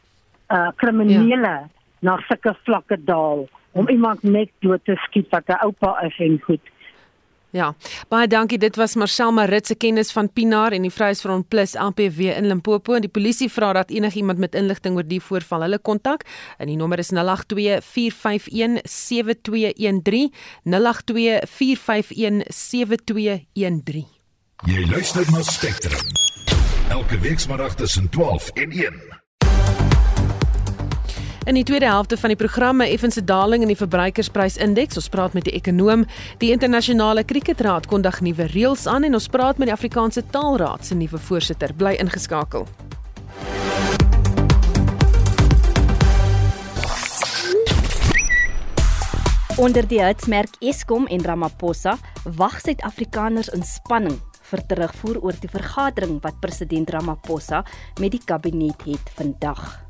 [0.50, 1.68] Uh kriminele ja.
[2.00, 6.40] na sulke vlakke daal om iemand net dood te skiet wat 'n oupa is en
[6.40, 6.64] goed.
[7.50, 7.74] Ja.
[8.08, 8.58] Baie dankie.
[8.58, 12.94] Dit was Marcel Marit se kennis van Pinaar en die Vryheidsfront Plus APW in Limpopo
[12.94, 16.24] en die polisie vra dat enigiemand met inligting oor die voorval hulle kontak.
[16.58, 17.18] En die nommer is 0824517213.
[20.64, 20.76] 0824517213.
[24.64, 26.00] Jy luister na Spectrum.
[26.88, 29.25] Elke week saterdag tussen 12 en 1.
[31.46, 34.96] In die tweede helfte van die programme effense daling in die verbruikersprysindeks.
[34.98, 36.02] Ons praat met die ekonoom.
[36.42, 40.98] Die internasionale kriketraad kondig nuwe reëls aan en ons praat met die Afrikaanse Taalraad se
[40.98, 41.70] nuwe voorsitter.
[41.78, 42.66] Bly ingeskakel.
[49.56, 54.18] Onder die hitsmerk Eskom en Ramaphosa wag Suid-Afrikaners in spanning
[54.50, 57.62] vir terugvoer oor die vergadering wat president Ramaphosa
[58.02, 59.86] met die kabinet het vandag.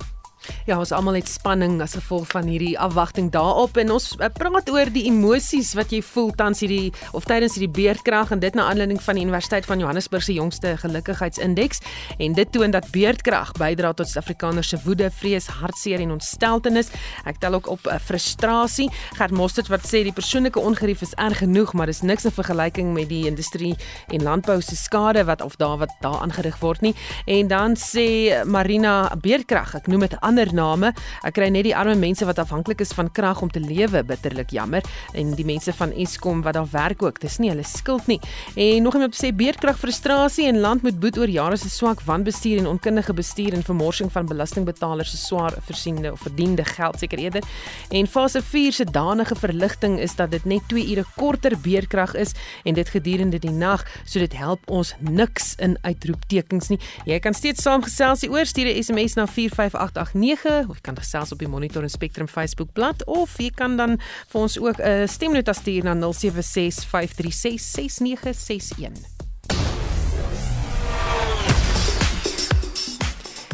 [0.66, 4.70] Ja, ons almal het spanning as gevolg van hierdie afwagting daarop en ons eh, praat
[4.70, 8.68] oor die emosies wat jy voel tans hierdie of tydens hierdie beerdkrag en dit na
[8.70, 11.82] aanleiding van die Universiteit van Johannesburg se jongste gelukkigheidsindeks
[12.18, 16.90] en dit toon dat beerdkrag bydra tot Suid-Afrikaners se woede, vrees, hartseer en ontsteltenis.
[17.28, 18.88] Ek tel ook op uh, frustrasie.
[19.18, 22.92] Gert Mostert wat sê die persoonlike ongerief is erg genoeg, maar dis niks in vergelyking
[22.96, 23.74] met die industrie
[24.14, 26.94] en landbou se skade wat of daar wat daar aangerig word nie.
[27.26, 28.06] En dan sê
[28.44, 30.92] Marina beerdkrag, ek noem dit ander name.
[31.24, 34.52] Ek kry net die arme mense wat afhanklik is van krag om te lewe bitterlik
[34.52, 34.84] jammer
[35.16, 37.20] en die mense van Eskom wat daar werk ook.
[37.22, 38.18] Dis nie hulle skuld nie.
[38.54, 42.60] En nog iemand sê beerdkrag frustrasie en land moet boet oor jare se swak wanbestuur
[42.60, 47.48] en onkundige bestuur en vermorsing van belastingbetalers se swaar versiende of verdiende geld seker eerder.
[47.90, 52.34] En fase 4 se danige verligting is dat dit net 2 ure korter beerdkrag is
[52.64, 56.80] en dit gedurende die nag, so dit help ons niks in uitroeptekens nie.
[57.08, 61.30] Jy kan steeds saamgesels hieroor stuur 'n SMS na 45889 9 of jy kan gesels
[61.34, 63.98] op die Monitor en Spectrum Facebook bladsy of jy kan dan
[64.32, 66.00] vir ons ook 'n stemnota stuur na 0765366961.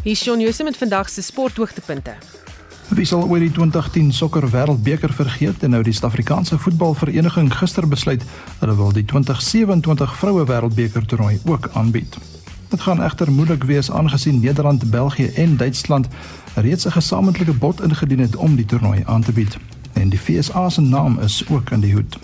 [0.03, 2.15] Hier is Jose met vandag se sporthoogtepunte.
[2.89, 8.23] Wie sal oor die 2010 sokker wêreldbeker vergeet en nou die Suid-Afrikaanse voetbalvereniging gister besluit
[8.59, 12.17] hulle wil die 2027 vroue wêreldbeker toernooi ook aanbied.
[12.73, 16.07] Dit gaan egter moeilik wees aangesien Nederland, België en Duitsland
[16.55, 19.57] reeds 'n gesamentlike bod ingedien het om die toernooi aan te bied.
[19.93, 22.19] En die FSA se naam is ook in die hoed.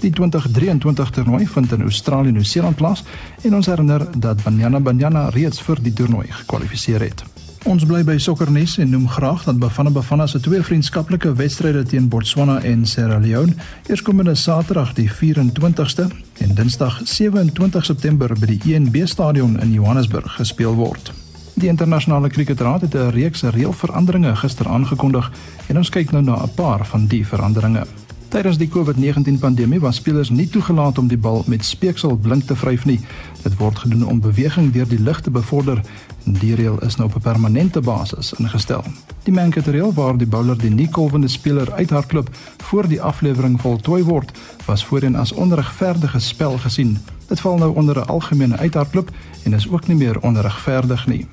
[0.00, 3.04] Die 2023 toernooi vind in Australië en Nieu-Seeland plaas
[3.42, 7.24] en ons herinner dat Banyana Banyana reeds vir die toernooi gekwalifiseer het.
[7.66, 12.08] Ons bly by sokkernuus en noem graag dat Bafana Bafana se twee vriendskaplike wedstryde teen
[12.08, 13.52] Botswana en Sierra Leone
[13.86, 16.06] eerskomende Saterdag die 24ste
[16.38, 21.12] en Dinsdag 27 September by die ENB stadion in Johannesburg gespeel word.
[21.58, 25.32] Die internasionale kriketraad het 'n reeks reëlveranderinge gister aangekondig
[25.66, 27.86] en ons kyk nou na 'n paar van die veranderinge.
[28.28, 32.56] Tydens die COVID-19 pandemie was spelers nie toegelaat om die bal met speeksel blink te
[32.56, 33.00] vryf nie.
[33.42, 35.80] Dit word gedoen om beweging deur die lug te bevorder.
[36.24, 38.84] Die reël is nou op 'n permanente basis ingestel.
[39.22, 44.38] Die manketereel waar die bowler die nie kolwende speler uithardloop voor die aflewering voltooi word,
[44.64, 46.98] was voorheen as onregverdige spel gesien.
[47.28, 49.10] Dit val nou onder 'n algemene uithardloop
[49.44, 51.26] en is ook nie meer onregverdig nie.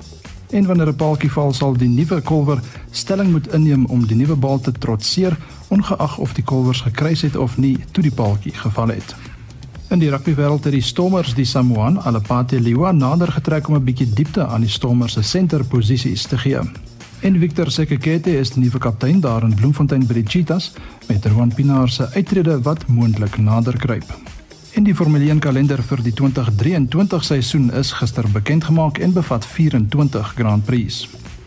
[0.50, 2.60] En wanneer 'n balkie val, sal die nuwe kolwer
[2.92, 7.36] stelling moet inneem om die nuwe bal te trotseer, ongeag of die kolwers gekruis het
[7.36, 9.16] of nie toe die balkie geval het.
[9.90, 14.14] In die rugbywêreld het die Stormers die Samoan Alapate Liwa nader getrek om 'n bietjie
[14.14, 16.60] diepte aan die Stormers se senterposisies te gee.
[17.20, 20.74] En Victor Sekekete is die nuwe kaptein daar in Bloemfontein by die Cheetahs
[21.08, 24.35] met Rowan Pinaar se uittrede wat moontlik nader kruip.
[24.76, 29.46] En die Formule 1 kalender vir die 2023 seisoen is gister bekend gemaak en bevat
[29.48, 31.06] 24 Grand Prix.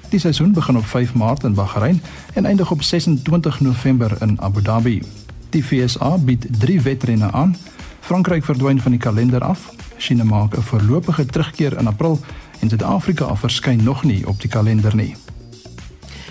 [0.08, 2.00] Die seisoen begin op 5 Maart in Bahrein
[2.34, 5.02] en eindig op 26 November in Abu Dhabi.
[5.50, 7.56] Die FSA bied 3 wedrenne aan.
[8.00, 9.68] Frankryk verdwyn van die kalender af.
[9.98, 12.20] China maak 'n voorlopige terugkeer in April
[12.60, 15.16] en Suid-Afrika verskyn nog nie op die kalender nie.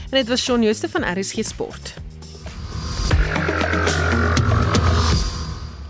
[0.09, 1.93] En dit was Shaun Jooste van RSG Sport.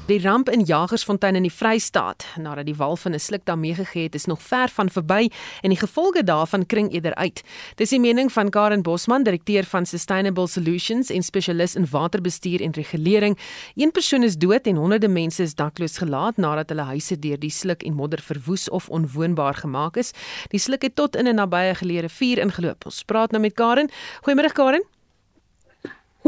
[0.08, 4.04] Die ramp in Jagersfontein in die Vrystaat nadat die wal van 'n sluk daarmee gegee
[4.04, 5.30] het, is nog ver van verby
[5.62, 7.44] en die gevolge daarvan kring eerder uit.
[7.76, 12.72] Dis die mening van Karen Bosman, direkteur van Sustainable Solutions en spesialis in waterbestuur en
[12.72, 13.38] regulering.
[13.76, 17.52] Een persoon is dood en honderde mense is dakloos gelaat nadat hulle huise deur die
[17.52, 20.12] sluk en modder verwoes of onwoonbaar gemaak is.
[20.48, 22.86] Die sluk het tot in 'n nabye geleë rivier ingeloop.
[22.86, 23.90] Ons praat nou met Karen.
[24.24, 24.97] Goeiemôre Karen.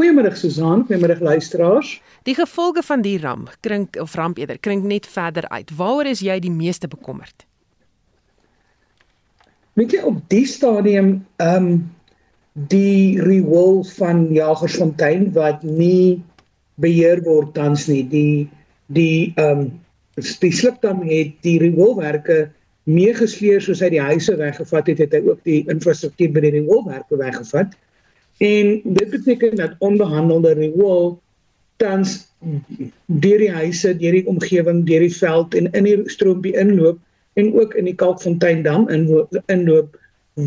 [0.00, 2.00] Goeiemôre Susan, goeiemôre luisteraars.
[2.24, 5.68] Die gevolge van die ramp klink of ramp eerder klink net verder uit.
[5.76, 7.44] Waaroor is jy die meeste bekommerd?
[9.76, 11.74] Weet jy op die stadium ehm um,
[12.72, 16.22] die rewol van Jagersfontein wat nie
[16.80, 18.00] beheer word tans nie.
[18.08, 18.48] Die
[18.88, 19.68] die ehm um,
[20.16, 22.46] die slukdam het die rewolwerke
[22.88, 27.20] meegesleer soos hy die huise weggevat het, het hy ook die infrastruktuur by die rewolwerke
[27.20, 27.76] weggevat.
[28.40, 31.20] En dit beteken dat onbehandelde riool
[31.76, 32.28] tans
[33.06, 36.98] deur die huise, deur die omgewing, deur die veld en in die stroompie inloop
[37.40, 38.88] en ook in die Kalkfonteindam
[39.46, 39.98] inloop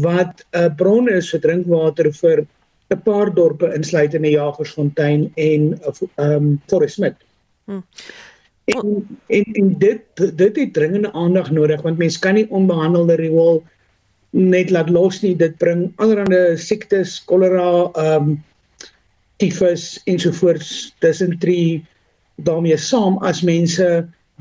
[0.02, 2.46] wat 'n bron is vir drinkwater vir
[2.90, 7.20] 'n paar dorpe insluitende Jagersfontein en ehm um, Forest Smith.
[7.66, 7.84] Hmm.
[8.66, 10.02] En, en en dit
[10.38, 13.64] dit het dringende aandag nodig want mense kan nie onbehandelde riool
[14.34, 18.36] net laat los nie dit bring allerlei siektes kolera ehm um,
[19.42, 21.84] tifus ensovoorts disentrie
[22.46, 23.88] daarmee saam as mense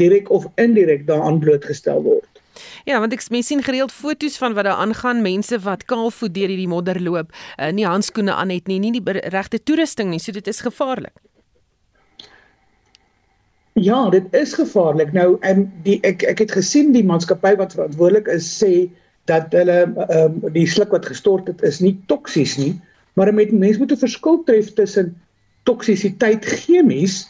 [0.00, 2.28] direk of indirek daaraan blootgestel word.
[2.84, 6.52] Ja, want ek mens sien gereeld foto's van wat daar aangaan, mense wat kaalvoet deur
[6.52, 10.32] hierdie modder loop, uh, nie handskoene aan het nie, nie die regte toerusting nie, so
[10.32, 11.14] dit is gevaarlik.
[13.80, 15.14] Ja, dit is gevaarlik.
[15.16, 18.90] Nou, en die ek ek het gesien die maatskappy wat verantwoordelik is sê
[19.30, 22.80] dat hulle ehm um, die sluk wat gestort het is nie toksies nie,
[23.14, 25.14] maar met mense moet 'n verskil tref tussen
[25.62, 27.28] toksisiteit chemies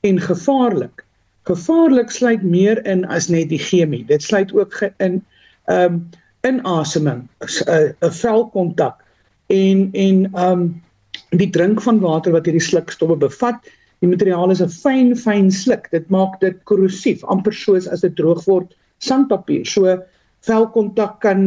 [0.00, 1.04] en gevaarlik.
[1.42, 4.04] Gevaarlik sluit meer in as net die chemie.
[4.04, 5.24] Dit sluit ook in
[5.64, 6.08] ehm um,
[6.42, 9.04] inaseming, 'n 'n velkontak
[9.46, 10.82] en en ehm um,
[11.30, 13.58] die drink van water wat hierdie slukstowwe bevat.
[14.00, 15.90] Die materiaal is 'n fyn fyn sluk.
[15.90, 19.66] Dit maak dit korrosief, amper soos as dit droog word sandpapier.
[19.66, 20.02] So
[20.48, 21.44] velkontak kan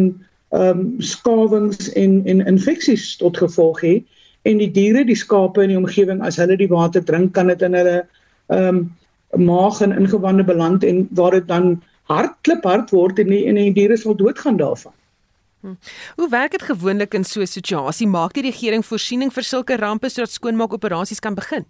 [0.51, 3.93] ehm um, skawings en en infeksies tot gevolg hê
[4.49, 7.61] en die diere, die skape in die omgewing as hulle die water drink, kan dit
[7.61, 8.01] in hulle
[8.49, 8.89] ehm um,
[9.39, 11.77] maag en ingewande beland en waar dit dan
[12.11, 14.91] hard klip hard word en die, en die diere sal doodgaan daarvan.
[15.61, 15.77] Hm.
[16.19, 18.07] Hoe werk dit gewoonlik in so 'n situasie?
[18.07, 21.65] Maak die regering voorsiening vir sulke rampe sodat skoonmaak operasies kan begin?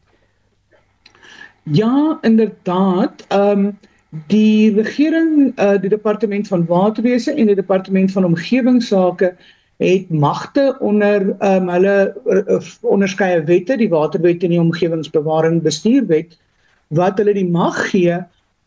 [1.64, 3.26] Ja, inderdaad.
[3.28, 3.78] Ehm um,
[4.12, 9.32] die regering uh, die departement van waterwese en die departement van omgewingsake
[9.82, 11.96] het magte onder um, hulle
[12.28, 16.36] uh, onderskeie wette die waterwet en die omgewingsbewaring bestuurwet
[16.92, 18.20] wat hulle die mag gee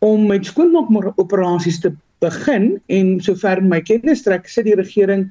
[0.05, 1.93] om met skoonmaak operasies te
[2.25, 5.29] begin en sover my kennis trek sit die regering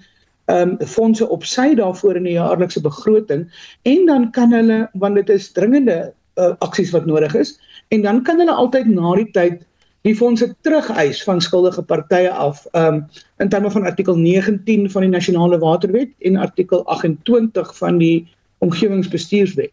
[0.54, 3.48] um, fondse op sy daarvoor in die jaarlikse begroting
[3.90, 7.58] en dan kan hulle want dit is dringende uh, aksies wat nodig is
[7.90, 9.62] en dan kan hulle altyd na die tyd
[10.04, 13.06] die fondse terugeis van skuldige partye af um
[13.40, 19.72] in terme van artikel 19 van die nasionale waterwet en artikel 28 van die omgewingsbestuurswet.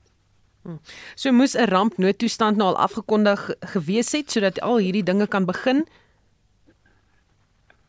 [0.62, 0.78] Hm.
[1.14, 5.86] So moes 'n rampnoodtoestand nou al afgekondig gewees het sodat al hierdie dinge kan begin.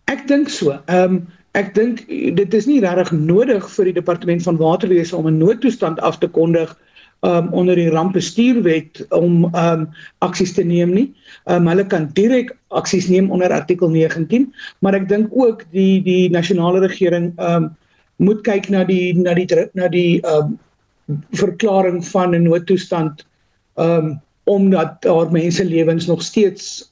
[0.05, 0.79] Ek dink so.
[0.87, 5.37] Um ek dink dit is nie regtig nodig vir die departement van waterwese om 'n
[5.37, 6.77] noodtoestand af te kondig
[7.21, 9.85] um onder die rampbestuurwet om um
[10.25, 11.07] aksies te neem nie.
[11.45, 14.49] Um hulle kan direk aksies neem onder artikel 19,
[14.81, 17.69] maar ek dink ook die die nasionale regering um
[18.21, 19.47] moet kyk na die na die
[19.77, 20.57] na die um
[21.37, 23.25] verklaring van 'n noodtoestand
[23.77, 24.19] um
[24.49, 26.91] omdat daar mense lewens nog steeds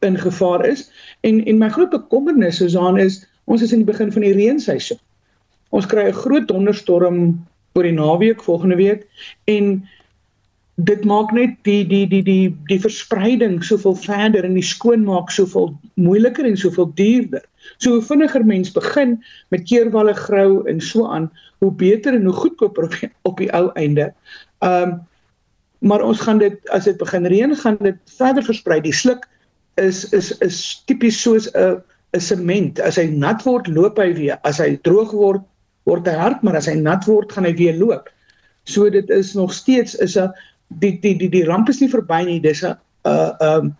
[0.00, 0.90] in gevaar is.
[1.20, 4.98] En en my groot bekommernis Susan is ons is in die begin van die reenseisoen.
[5.70, 7.46] Ons kry 'n groot donderstorm
[7.78, 9.06] oor die naweek volgende week
[9.50, 9.78] en
[10.78, 15.72] dit maak net die die die die die verspreiding soveel verder en die skoonmaak soveel
[15.98, 17.42] moeiliker en soveel duurder.
[17.82, 19.16] So hoe vinniger mens begin
[19.50, 21.26] met keerwalle grou en so aan,
[21.58, 24.12] hoe beter en hoe goedkoper op die, op die ou einde.
[24.62, 25.00] Um
[25.78, 28.80] maar ons gaan dit as dit begin reën, gaan dit verder versprei.
[28.82, 29.28] Die sluk
[29.78, 31.82] is is is tipies soos 'n
[32.14, 32.80] 'n sement.
[32.80, 34.38] As hy nat word, loop hy weer.
[34.42, 35.42] As hy droog word,
[35.88, 38.12] word hy hard, maar as hy nat word, gaan hy weer loop.
[38.68, 40.32] So dit is nog steeds is 'n
[40.80, 42.40] die die die die ramp is nie verby nie.
[42.40, 43.76] Dis 'n uh um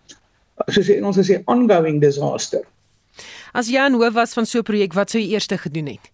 [0.67, 2.63] soos sê ons sê ongoing disaster.
[3.53, 6.11] As jy aan hoof was van so 'n projek, wat sou jy eers gedoen het?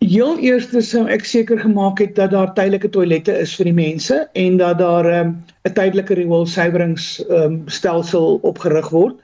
[0.00, 4.28] Heel eers sou ek seker gemaak het dat daar tydelike toilette is vir die mense
[4.34, 5.44] en dat daar 'n um,
[5.74, 9.16] tydelike rioolsuiwerings um, stelsel opgerig word.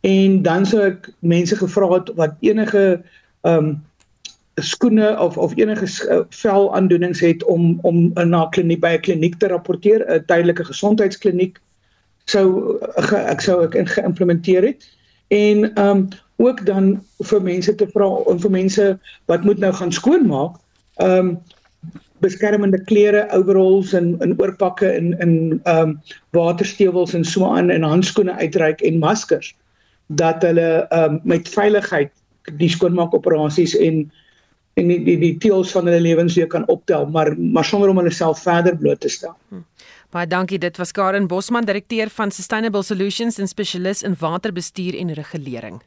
[0.00, 3.02] En dan sou ek mense gevra het wat enige
[3.42, 3.82] um,
[4.60, 9.38] skoene of of enige uh, vel aandoenings het om om na kliniek by 'n kliniek
[9.38, 11.60] te rapporteer, 'n tydelike gesondheidskliniek
[12.24, 14.88] sou uh, ek sou ek geïmplementeer het.
[15.28, 16.08] En ehm um,
[16.40, 20.56] ook dan vir mense te vra en vir mense wat moet nou gaan skoonmaak,
[20.96, 21.38] ehm um,
[22.20, 26.00] beskermende klere, overalls en en oorpakke en in ehm um,
[26.36, 29.54] waterstewels en so aan en handskoene uitreik en maskers
[30.06, 32.12] dat hulle ehm um, met veiligheid
[32.58, 34.10] die skoonmaak operasies en
[34.78, 37.96] en die die die teels van hulle lewens weer kan optel maar maar sonder om
[37.96, 39.36] hulle self verder bloot te stel.
[39.48, 39.64] Hm.
[40.10, 45.12] Baie dankie dit was Karen Bosman direkteur van Sustainable Solutions en spesialis in waterbestuur en
[45.14, 45.82] regulering.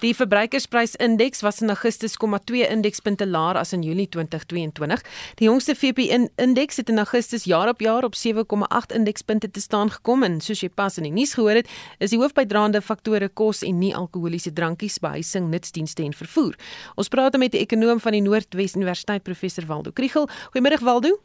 [0.00, 5.02] Die verbruikersprysindeks was in Augustus 0,2 indekspunte laer as in Junie 2022.
[5.36, 10.22] Die jongste VPI-indeks het in Augustus jaar op jaar op 7,8 indekspunte te staan gekom
[10.22, 13.76] en soos jy pas in die nuus gehoor het, is die hoofbydraende faktore kos en
[13.82, 16.56] nie-alkoholiese drankies, behuising, nutsdienste en vervoer.
[16.96, 20.30] Ons praat met die ekonom van die Noordwes Universiteit professor Waldo Kriel.
[20.54, 21.18] Goeiemôre Waldo.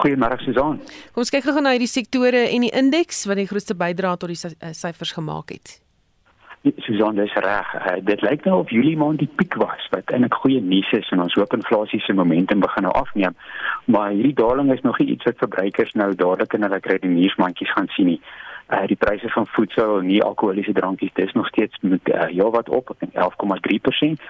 [0.00, 0.80] Goeiemôre Susan.
[1.12, 4.32] Kom ons kyk gou na hierdie sektore en die indeks wat die grootste bydrae tot
[4.32, 5.83] die syfers gemaak het.
[6.76, 7.74] Susan dis reg.
[7.74, 11.10] Uh, dit lyk nou of Julie maand die piek was wat eintlik goeie nuus is
[11.12, 13.36] en ons hoop inflasie se momentum begin nou afneem.
[13.84, 17.90] Maar hierdie daling is nog nie iets wat verbruikers nou dadelik in hulle kredietniersmandjies gaan
[17.96, 18.20] sien nie.
[18.72, 22.48] Uh, die pryse van voedsel en nie alkoholiese drankies dis nog steeds met uh, ja
[22.56, 24.24] wat op 11,3%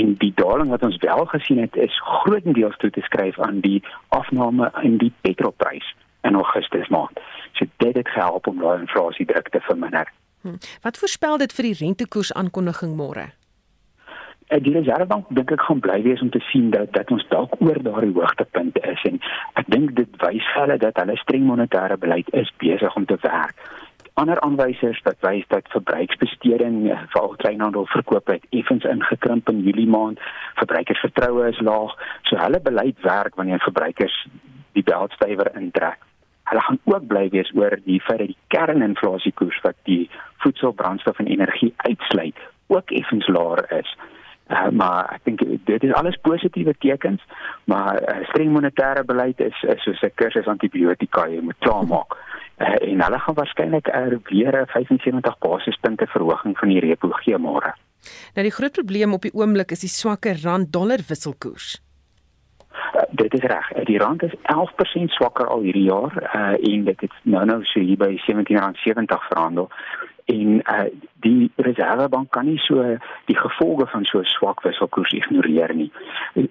[0.00, 3.84] en die daling wat ons wel gesien het is grootendeels toe te skryf aan die
[4.08, 7.20] afname in die petrolprys in Augustus maand.
[7.52, 10.08] So dit het gehelp om daai inflasie druk te verminder.
[10.44, 10.60] Hm.
[10.82, 13.30] Wat voorspel dit vir die rentekoers aankondiging môre?
[14.52, 17.54] Eh, die Reservebank dink ek gaan bly wees om te sien dat dat ons dalk
[17.64, 19.16] oor daardie hoogtepunte is en
[19.60, 23.56] ek dink dit wys hulle dat hulle streng monetêre beleid is besig om te werk.
[24.20, 29.88] Ander aanwysers wat wys dat verbruiksbesteding eh, vir kleinhandel verkoop het effens ingekrimp in Julie
[29.88, 30.20] maand.
[30.60, 31.96] Verbruikersvertroue is laag,
[32.28, 34.26] so hulle beleid werk wanneer verbruikers
[34.76, 36.04] die belstywer intrek.
[36.44, 40.10] Hulle gaan ook bly wees oor die feit dat die kerninflasiekoers wat die
[40.44, 42.36] voedsel, brandstof en energie uitsluit,
[42.66, 43.96] ook effens laer is.
[44.52, 47.22] Uh, maar ek dink dit is alles positiewe tekens,
[47.64, 52.12] maar uh, streng monetêre beleid is, is soos 'n kursus antibiotika jy moet klaarmaak.
[52.60, 57.38] Uh, en hulle gaan waarskynlik er weer 'n 75 basispunte verhoging van die repo gee
[57.38, 57.72] môre.
[58.36, 61.80] Nou die groot probleem op die oomblik is die swakker rand-dollar wisselkoers.
[62.92, 63.72] Uh, dit is reg.
[63.72, 67.60] Uh, die rand is 11% swakker al hierdie jaar uh, en dit het nou nou
[67.64, 69.70] so hier by R17.70 verhandel
[70.24, 70.84] en uh,
[71.20, 72.82] die reservebank kan nie so
[73.28, 75.90] die gevolge van so swak wisselkoers ignoreer nie.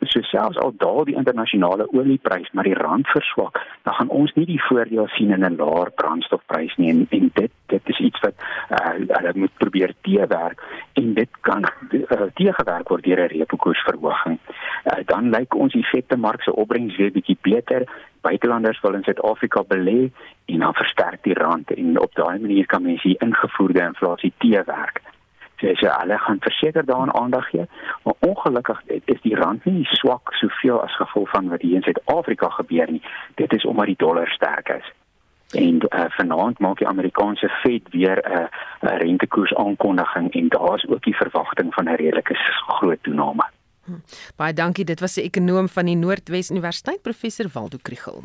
[0.09, 4.45] So selfs al daal die internasionale olieprys maar die rand verswak, dan gaan ons nie
[4.49, 8.36] die voordeel sien in 'n laer brandstofprys nie en, en dit dit is iets wat
[8.70, 10.61] uh, hulle moet probeer teewerk
[10.93, 14.38] en dit kan uh, teegewerk word deur 'n repo koersverhoging.
[14.86, 17.88] Uh, dan lyk ons effekte mark se opbrengs weer bietjie beter
[18.22, 20.12] buitelanders wil in Suid-Afrika belê
[20.45, 25.01] en dan versterk die rand en op daai manier kan mense die ingevoerde inflasie teewerk.
[25.60, 27.66] So so hulle gaan verseker daaraan aandag gee,
[28.04, 32.49] maar ongelukkig is die rand nie swak soveel as gevolg van wat hier in Suid-Afrika
[32.49, 33.01] gebeur nie.
[33.36, 34.91] Dit is omdat die dollar sterk is.
[35.54, 38.47] En uh, vanaand maak die Amerikaanse Fed weer 'n
[38.88, 42.36] uh, rentekoers aankondiging en daar's ook die verwagting van 'n redelike
[42.68, 43.45] groot toename.
[44.36, 44.86] Baie dankie.
[44.86, 48.24] Dit was 'n ekonom van die Noordwes Universiteit, professor Waldo Krugel.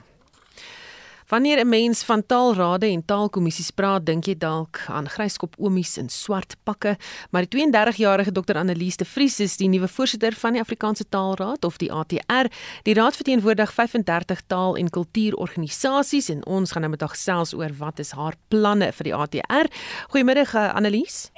[1.29, 6.09] Wanneer 'n mens van taalrade en taalkommissies praat, dink jy dalk aan gryskop oomies in
[6.09, 6.97] swart pakke,
[7.31, 11.65] maar die 32-jarige Dr Annelies de Vries is die nuwe voorsitter van die Afrikaanse Taalraad
[11.65, 12.49] of die ATR.
[12.83, 17.71] Die raad verteenwoordig 35 taal- en kultuurorganisasies en ons gaan nou met haar gesels oor
[17.77, 19.67] wat is haar planne vir die ATR.
[20.09, 21.31] Goeiemiddag eh, Annelies.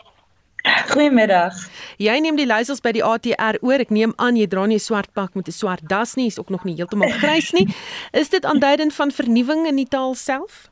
[0.62, 1.56] Goeiemiddag.
[1.96, 3.80] Jy neem die leiersels by die ATR oor.
[3.80, 6.38] Ek neem aan jy dra nie 'n swart pak met 'n swart das nie, is
[6.38, 7.66] ook nog nie heeltemal grys nie.
[8.12, 10.68] Is dit aanduidend van vernuwing in die taal self?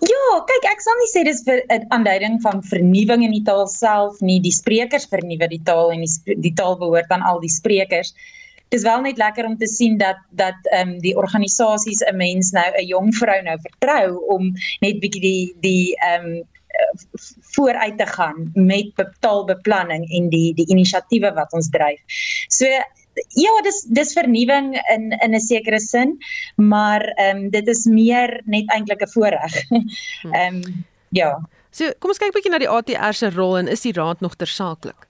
[0.00, 4.20] Ja, kyk, ek sal nie sê dis 'n aanduiding van vernuwing in die taal self
[4.20, 4.40] nie.
[4.40, 8.14] Die sprekers vernuwe die taal en die, die taal behoort aan al die sprekers.
[8.70, 12.52] Dis wel net lekker om te sien dat dat ehm um, die organisasies 'n mens
[12.52, 16.42] nou 'n jong vrou nou vertrou om net bietjie die die ehm um,
[17.54, 22.00] vooruit te gaan met betaalbeplanning en die die inisiatiewe wat ons dryf.
[22.48, 22.66] So
[23.36, 26.18] ja, dis dis vernuwing in in 'n sekere sin,
[26.56, 29.54] maar ehm um, dit is meer net eintlik 'n voorreg.
[30.32, 31.40] Ehm um, ja.
[31.70, 34.20] So kom ons kyk 'n bietjie na die ATR se rol en is die raad
[34.20, 35.06] nog tersaaklik?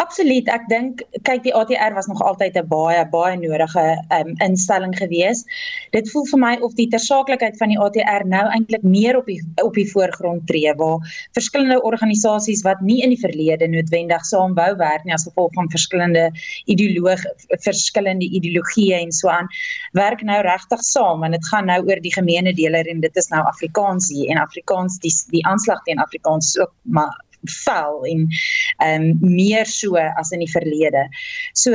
[0.00, 0.48] Absoluut.
[0.48, 3.84] Ek dink kyk die ATR was nog altyd 'n baie baie nodige
[4.16, 5.44] um, instelling gewees.
[5.92, 9.40] Dit voel vir my of die tersaaklikheid van die ATR nou eintlik meer op die
[9.62, 11.00] op die voorgrond tree waar
[11.38, 15.70] verskillende organisasies wat nie in die verlede noodwendig saam wou werk nie as gevolg van
[15.70, 16.30] verskillende
[16.66, 17.24] ideoloog
[17.60, 19.48] verskillende ideologieë en so aan
[19.92, 23.28] werk nou regtig saam en dit gaan nou oor die gemeene deler en dit is
[23.28, 27.12] nou Afrikaans hier en Afrikaans die die aanslag teen Afrikaans ook maar
[27.64, 28.26] vel en
[28.78, 31.08] ehm um, meer so as in die verlede.
[31.54, 31.72] So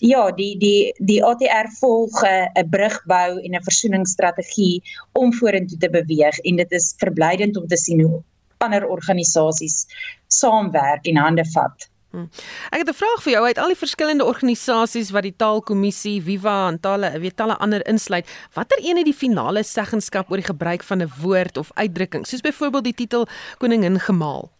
[0.00, 4.82] ja, die die die ATR volg 'n brugbou en 'n versoeningsstrategie
[5.12, 8.22] om vorentoe te beweeg en dit is verblydend om te sien hoe
[8.58, 9.86] ander organisasies
[10.26, 11.88] saamwerk en hande vat.
[12.10, 12.30] Hmm.
[12.70, 16.68] Ek het 'n vraag vir jou uit al die verskillende organisasies wat die Taalkommissie, Viva
[16.68, 18.26] en talle, weet talle ander insluit.
[18.52, 22.40] Watter een het die finale seggenskap oor die gebruik van 'n woord of uitdrukking, soos
[22.40, 23.26] byvoorbeeld die titel
[23.58, 24.57] koningin gemaal?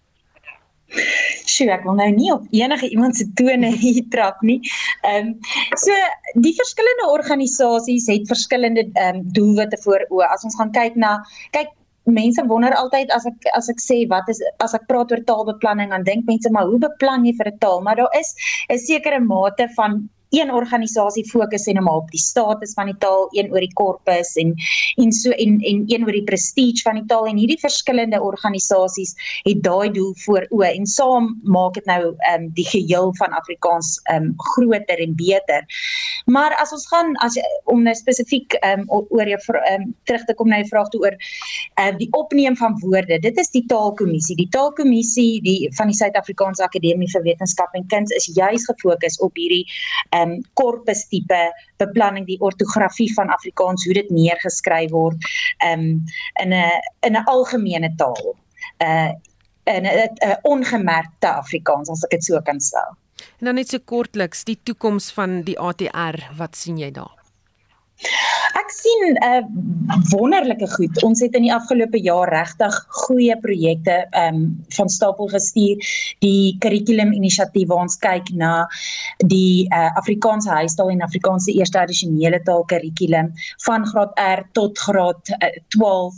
[1.49, 4.61] Sjoe, ek wil nou nie op enige iemand se tone hier trap nie.
[5.09, 5.35] Ehm um,
[5.77, 5.97] so
[6.45, 10.29] die verskillende organisasies het verskillende ehm um, doelwitte voor oë.
[10.29, 11.19] As ons gaan kyk na
[11.57, 11.75] kyk
[12.09, 15.91] mense wonder altyd as ek as ek sê wat is as ek praat oor taalbeplanning
[15.93, 17.83] dan dink mense maar hoe beplan jy vir 'n taal?
[17.83, 18.35] Maar daar is
[18.71, 23.29] 'n sekere mate van een organisasie fokus en hom op die status van die taal,
[23.37, 24.55] een oor die korpus en
[24.97, 29.15] en so en en een oor die prestige van die taal en hierdie verskillende organisasies
[29.43, 33.37] het daai doel voor oë en saam maak dit nou ehm um, die geheel van
[33.41, 35.65] Afrikaans ehm um, groter en beter.
[36.27, 40.25] Maar as ons gaan as om nou spesifiek ehm um, oor jou ehm um, terug
[40.25, 43.19] te kom na die vraag toe oor ehm uh, die opneem van woorde.
[43.19, 44.37] Dit is die taalkommissie.
[44.37, 49.37] Die taalkommissie die van die Suid-Afrikaanse Akademie vir Wetenskap en Kuns is juis gefokus op
[49.37, 49.65] hierdie
[50.19, 51.41] ehm um, korpus tipe
[51.83, 55.31] beplanning die ortografie van Afrikaans hoe dit neergeskryf word
[55.65, 56.05] ehm um,
[56.43, 56.71] in 'n
[57.07, 58.37] in 'n algemene taal.
[58.83, 59.11] Uh
[59.69, 62.97] in 'n ongemerkte Afrikaans as ek dit so kan stel.
[63.39, 67.18] En dan net so kortliks die toekoms van die ATR, wat sien jy daar?
[67.99, 69.43] Ek sien 'n uh,
[70.11, 71.03] wonderlike goed.
[71.03, 72.75] Ons het in die afgelope jaar regtig
[73.05, 74.43] goeie projekte ehm um,
[74.77, 75.83] van stapel gestuur.
[76.23, 78.69] Die kurrikulum inisiatief waar ons kyk na
[79.27, 83.33] die uh, Afrikaanse huistaal en Afrikaanse eerste addisionele taal kurrikulum
[83.67, 86.15] van graad R tot graad uh, 12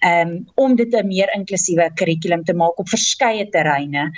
[0.00, 4.10] ehm um, om dit 'n meer inklusiewe kurrikulum te maak op verskeie terreine.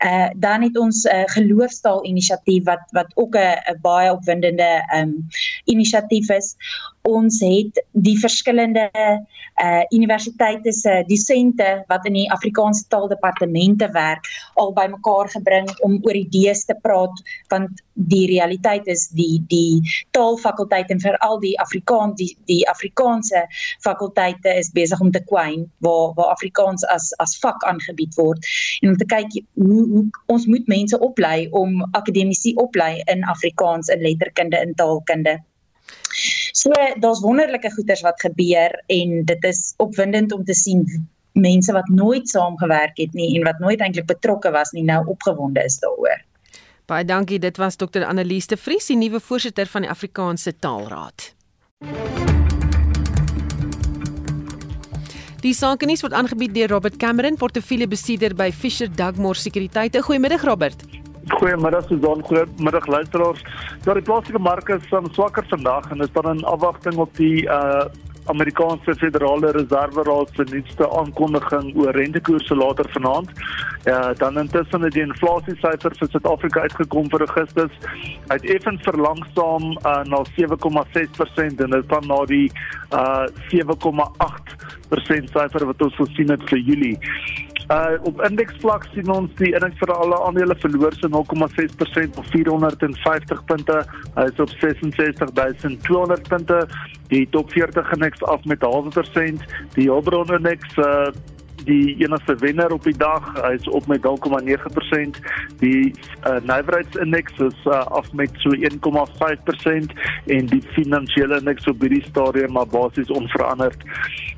[0.00, 5.02] Uh dan het ons 'n uh, geloofstaal inisiatief wat wat ook 'n baie opwindende ehm
[5.02, 5.28] um,
[5.64, 6.53] inisiatief is
[7.04, 8.88] ons het die verskillende
[9.62, 16.16] uh universiteite se dosente wat in die Afrikaanse taaldepartemente werk al bymekaar gebring om oor
[16.16, 17.20] idees te praat
[17.52, 19.84] want die realiteit is die die
[20.16, 23.44] taalfakulteit en veral die Afrikaans die die Afrikaanse
[23.84, 28.46] fakulteite is besig om te kwyn waar waar Afrikaans as as vak aangebied word.
[28.82, 33.88] En om te kyk hoe, hoe ons moet mense oplei om akademiese oplei in Afrikaans
[33.88, 35.38] in letterkunde en taalkunde
[36.54, 36.70] So
[37.02, 40.86] daar's wonderlike goeders wat gebeur en dit is opwindend om te sien
[41.32, 45.64] mense wat nooit saamgewerk het nie en wat nooit eintlik betrokke was nie nou opgewonde
[45.66, 46.22] is daaroor.
[46.86, 47.40] Baie dankie.
[47.42, 48.04] Dit was Dr.
[48.06, 51.32] Annelies de Vries, die nuwe voorsitter van die Afrikaanse Taalraad.
[55.42, 60.06] Die sakenis word aangebied deur Robert Cameron, portefeuljebestuurder by Fisher Dugmore Sekuriteite.
[60.06, 60.86] Goeiemiddag Robert.
[61.28, 63.44] Goeiemiddag Susan, goeiemiddag luisteraars.
[63.84, 67.44] Ja, die plaaslike mark is um, swakker vandag en is dan in afwagting op die
[67.44, 67.84] uh
[68.24, 73.30] Amerikaanse Federale Reserve Raad se nuutste aankondiging oor rentekoerse later vanaand.
[73.84, 77.76] Ja, uh, dan intussen het die inflasiesyfer vir Suid-Afrika uitgekom vir Augustus.
[78.30, 82.48] Hy het effens verlangsaam uh, na 7,6% en dit van na die
[82.96, 86.96] uh 7,8% syfer wat ons gesien het vir Julie.
[87.72, 93.44] Uh op indeksvlak sien ons die indeks vir alle aandele verloor so 0,6% op 450
[93.48, 93.78] punte.
[94.18, 96.58] Hy is op 66200 punte.
[97.08, 99.46] Die top 40 indeks af met 0,5%.
[99.78, 101.08] Die Hulbron indeks uh
[101.64, 103.24] die enigste wenner op die dag.
[103.40, 105.20] Hy is op met 0,9%.
[105.62, 105.92] Die
[106.26, 109.94] uh, nywerheidsindeks is uh, af met so 1,5%
[110.26, 113.88] en die finansiële indeks op hierdie stadium maar basies onveranderd.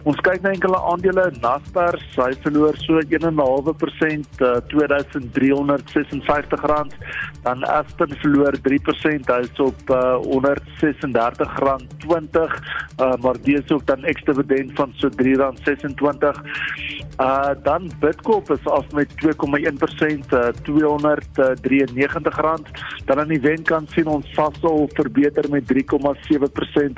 [0.06, 6.94] Ons kyk na enkele aandele, Naspers, hy verloor so 1,5%, uh, R2356.
[7.42, 12.54] Dan Aspen verloor 3%, hy is op uh, R136.20,
[13.02, 16.06] uh, maar dis ook dan ekstra dividend van so R3.26.
[17.16, 19.32] Uh dan Bitcoin is af met 2,1% uh,
[20.52, 22.28] R293.
[23.04, 25.80] Dan aan die wenkant sien ons Sasol verbeter met 3,7%,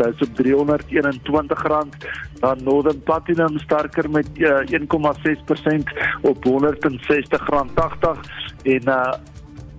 [0.02, 1.88] hy's op R321.
[2.40, 4.78] Dan Northern Platinum sterker met uh, 1,6%
[6.22, 6.50] op R160.80
[8.62, 9.12] en uh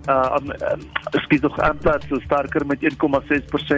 [0.08, 0.80] uh um, um,
[1.24, 2.88] skiet nog aanplaas so sterker met 1,6%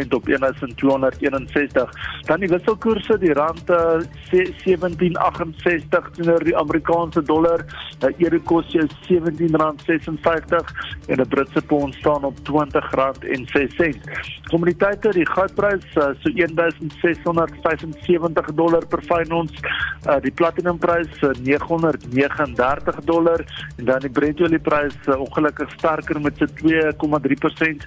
[0.08, 1.90] op 1261.
[2.26, 4.00] Dan die wisselkoerse, die rand uh,
[4.30, 7.68] 17.68 teenoor die Amerikaanse dollar, uh,
[8.18, 10.72] euro kos jy R17.56
[11.08, 13.98] en die Britse pond staan op R20.06.
[14.52, 19.52] Kommoditeite, die goudprys uh, so 1675 dollar per fyn ons,
[20.06, 23.40] uh, die platinumprys uh, 939 dollar
[23.76, 27.86] en dan die Brent olieprys uh, ongelukkig sterker sterker met so 2,3%.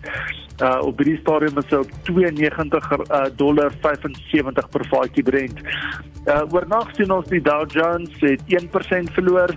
[0.63, 5.59] Uh op hierdie stadium is dit op 92 uh, dollar 75 per vatjie Brent.
[6.25, 9.51] Uh oornag sien ons die Dow Jones het 1% verloor,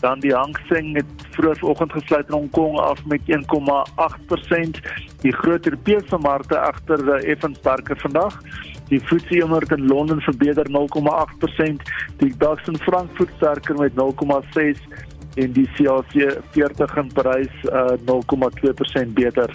[0.00, 4.80] dan die Hang Seng het vroegoggend gesluit in Hong Kong af met 1,8%.
[5.20, 8.40] Die groot Europese markte egter uh, effens sterker vandag.
[8.88, 11.82] Die FTSE 100 in Londen verbeter 0,8%,
[12.16, 15.08] die DAX in Frankfurt sterker met 0,6%
[15.42, 16.14] en die CAC
[16.56, 19.54] 40 in Parys uh, 0,2% beter.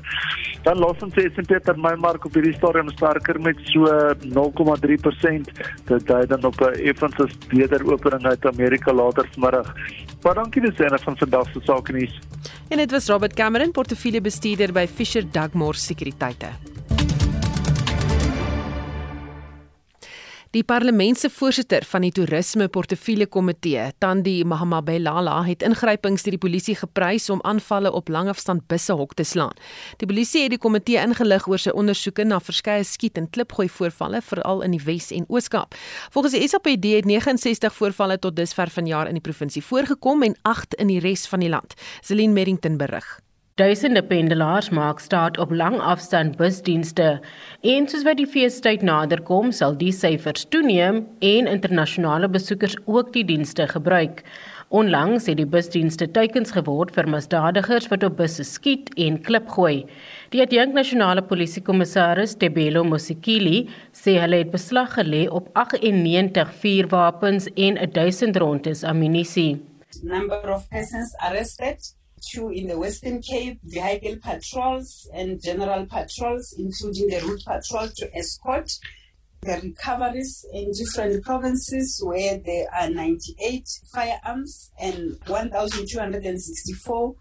[0.63, 1.45] Dan los ons sê St.
[1.49, 3.87] Peter my mark op hierdie stadium sterker met so
[4.23, 5.53] 0,3%.
[5.89, 9.73] Dit dui dan op 'n effense beter opening uit Amerika later vanmiddag.
[10.23, 12.19] Maar dankie vir sene van vandag se sake nuus.
[12.69, 16.72] En dit was Robert Cameron, portefeuljebestuurder by Fisher Dugmore Sekuriteite.
[20.53, 26.41] Die parlement se voorsitter van die toerisme portefeulje komitee, Tandi Mahamabelala, het ingrypings deur die
[26.43, 29.57] polisie geprys om aanvalle op langafstand busse hok te slaan.
[29.97, 34.21] Die polisie het die komitee ingelig oor sy ondersoeke na verskeie skiet en klipgooi voorvalle
[34.21, 35.73] veral in die Wes en Oos-Kaap.
[36.13, 40.77] Volgens die SAPD het 69 voorvalle tot dusver vanjaar in die provinsie voorgekom en 8
[40.77, 41.73] in die res van die land.
[42.05, 43.15] Celine Merrington berig.
[43.55, 47.19] Duisende pendelaars maak staat op langafstand busdienste.
[47.61, 53.25] En soos wat die feestyd naderkom, sal die syfers toeneem en internasionale besoekers ook die
[53.29, 54.25] dienste gebruik.
[54.73, 59.85] Onlangs het die busdienste teikens geword vir misdadigers wat op busse skiet en klipgooi.
[60.33, 67.77] Die adjunk nasionale polisiekommissaris Tebelo Mosikili sê hulle het beslag gelê op 98 vuurwapens en
[67.85, 69.59] 1000 rondes ammunisie.
[70.01, 71.93] Number of persons arrested
[72.31, 78.15] two in the Western Cape, vehicle patrols and general patrols, including the route patrol to
[78.15, 78.69] escort
[79.41, 87.15] the recoveries in different provinces where there are 98 firearms and 1,264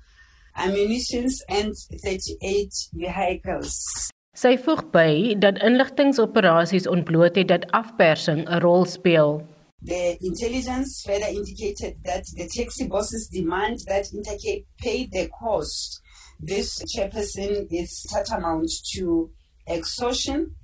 [0.57, 4.11] ammunitions and 38 vehicles.
[4.33, 9.43] Sy voeg by dat inligtingoperasies ontbloot het dat afpersing 'n rol speel.
[9.85, 16.01] The intelligence further indicated that the taxi bosses demand that Intercape pay the cost.
[16.39, 19.31] This chairperson is tantamount to
[19.69, 20.55] extortion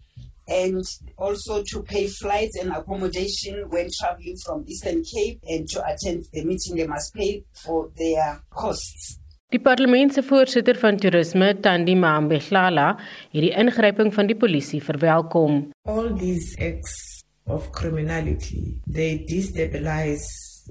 [0.46, 0.84] and
[1.16, 6.44] also to pay flights and accommodation when traveling from Eastern Cape and to attend the
[6.44, 9.18] meeting they must pay for their costs.
[9.50, 12.90] Die parlementse voorsitter van toerisme, Tandi Mambehlala,
[13.32, 15.70] het die ingryping van die polisie verwelkom.
[15.88, 17.17] All these acts
[17.48, 18.80] of criminality.
[18.86, 20.22] They destabilize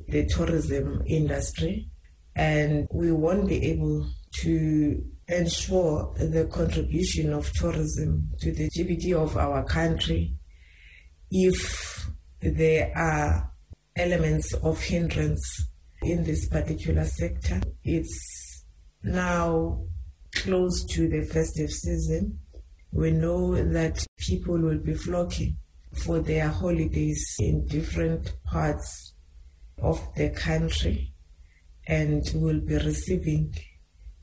[0.08, 1.90] the tourism industry,
[2.36, 4.08] and we won't be able
[4.42, 10.36] to ensure the contribution of tourism to the GDP of our country
[11.32, 12.10] if
[12.40, 13.52] there are
[13.96, 15.70] elements of hindrance
[16.04, 17.62] in this particular sector.
[17.84, 18.66] It's
[19.04, 19.84] now
[20.36, 22.40] close to the festive season.
[22.92, 25.58] We know that people will be flocking
[26.00, 29.14] for their holidays in different parts
[29.82, 31.14] of the country
[31.88, 33.54] and will be receiving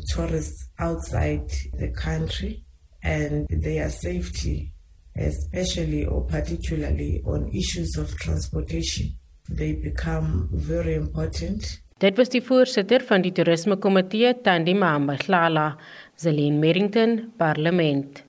[0.08, 2.64] tourists outside the country
[3.02, 4.72] and their safety,
[5.16, 9.14] especially or particularly on issues of transportation.
[9.48, 11.80] They become very important.
[11.98, 15.76] Dit was die voorsitter van die toerisme komitee Tandi Mahambalala,
[16.16, 18.24] Zelin Merrington, Parlement.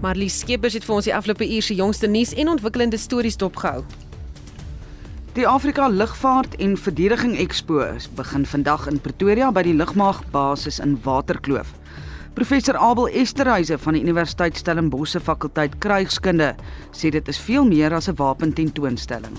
[0.00, 3.82] Marlie Skeepers het vir ons die afgelope uur se jongste nuus en ontwikkelende stories dopgehou.
[5.34, 7.82] Die Afrika Lugvaart en Verdediging Expo
[8.14, 11.74] begin vandag in Pretoria by die Lugmag basis in Waterkloof.
[12.38, 16.54] Professor Abel Esterhuise van die Universiteit Stellenbosch se fakulteit Krygskunde
[16.94, 19.34] sê dit is veel meer as 'n wapententoonstelling.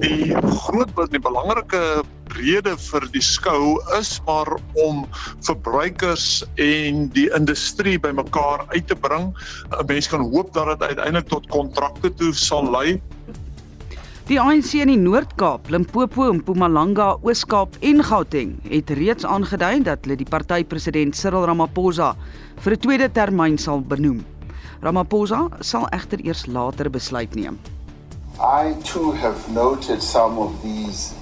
[0.00, 0.32] Die
[0.64, 4.48] groot die belangrike rede vir die skou is maar
[4.80, 5.04] om
[5.44, 9.34] verbruikers en die industrie bymekaar uit te bring.
[9.68, 13.00] 'n Mens kan hoop dat dit uiteindelik tot kontrakte toe sal lei.
[14.30, 20.16] Die ANC in die Noord-Kaap, Limpopo, Mpumalanga, Oos-Kaap en Gauteng het reeds aangedui dat hulle
[20.16, 22.14] die partypresident Cyril Ramaphosa
[22.64, 24.24] vir 'n tweede termyn sal benoem.
[24.80, 27.58] Ramaphosa sal egter eers later besluit neem.
[28.42, 31.14] I too have noted some of these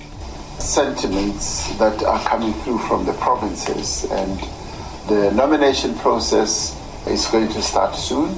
[0.59, 4.41] sentiments that are coming through from the provinces, and
[5.07, 6.75] the nomination process
[7.07, 8.33] is going to start soon.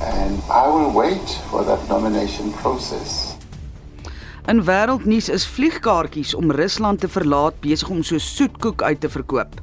[0.00, 3.34] And I will wait for that nomination process.
[4.46, 9.58] In wêreldnuus is vliegkaartjies om Rusland te verlaat besig om so soetkoek uit te verkoop.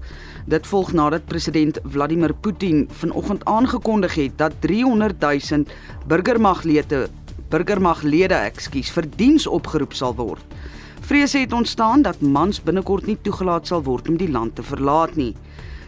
[0.50, 5.64] Dit volg nadat president Vladimir Putin vanoggend aangekondig het dat 300 000
[6.08, 7.08] burgermaglede
[7.52, 10.56] burgermaglede, ekskuus, vir diens opgeroep sal word.
[11.02, 15.18] Vrese het ontstaan dat mans binnekort nie toegelaat sal word om die land te verlaat
[15.20, 15.34] nie.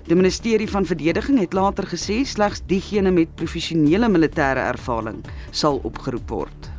[0.09, 6.29] Die ministerie van verdediging het later gesê slegs diegene met professionele militêre ervaring sal opgeroep
[6.29, 6.69] word.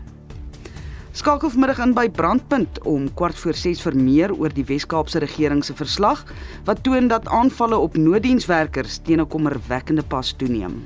[1.14, 5.62] Skakel vanmiddag in by Brandpunt om kwart voor 6 vir meer oor die Wes-Kaapse regering
[5.64, 6.24] se verslag
[6.66, 10.82] wat toon dat aanvalle op nooddienswerkers teen 'n kommerwekkende pas toeneem.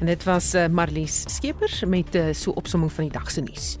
[0.00, 3.76] En dit was uh, Marlies Skeepers met uh, so opsomming van die dag se nuus.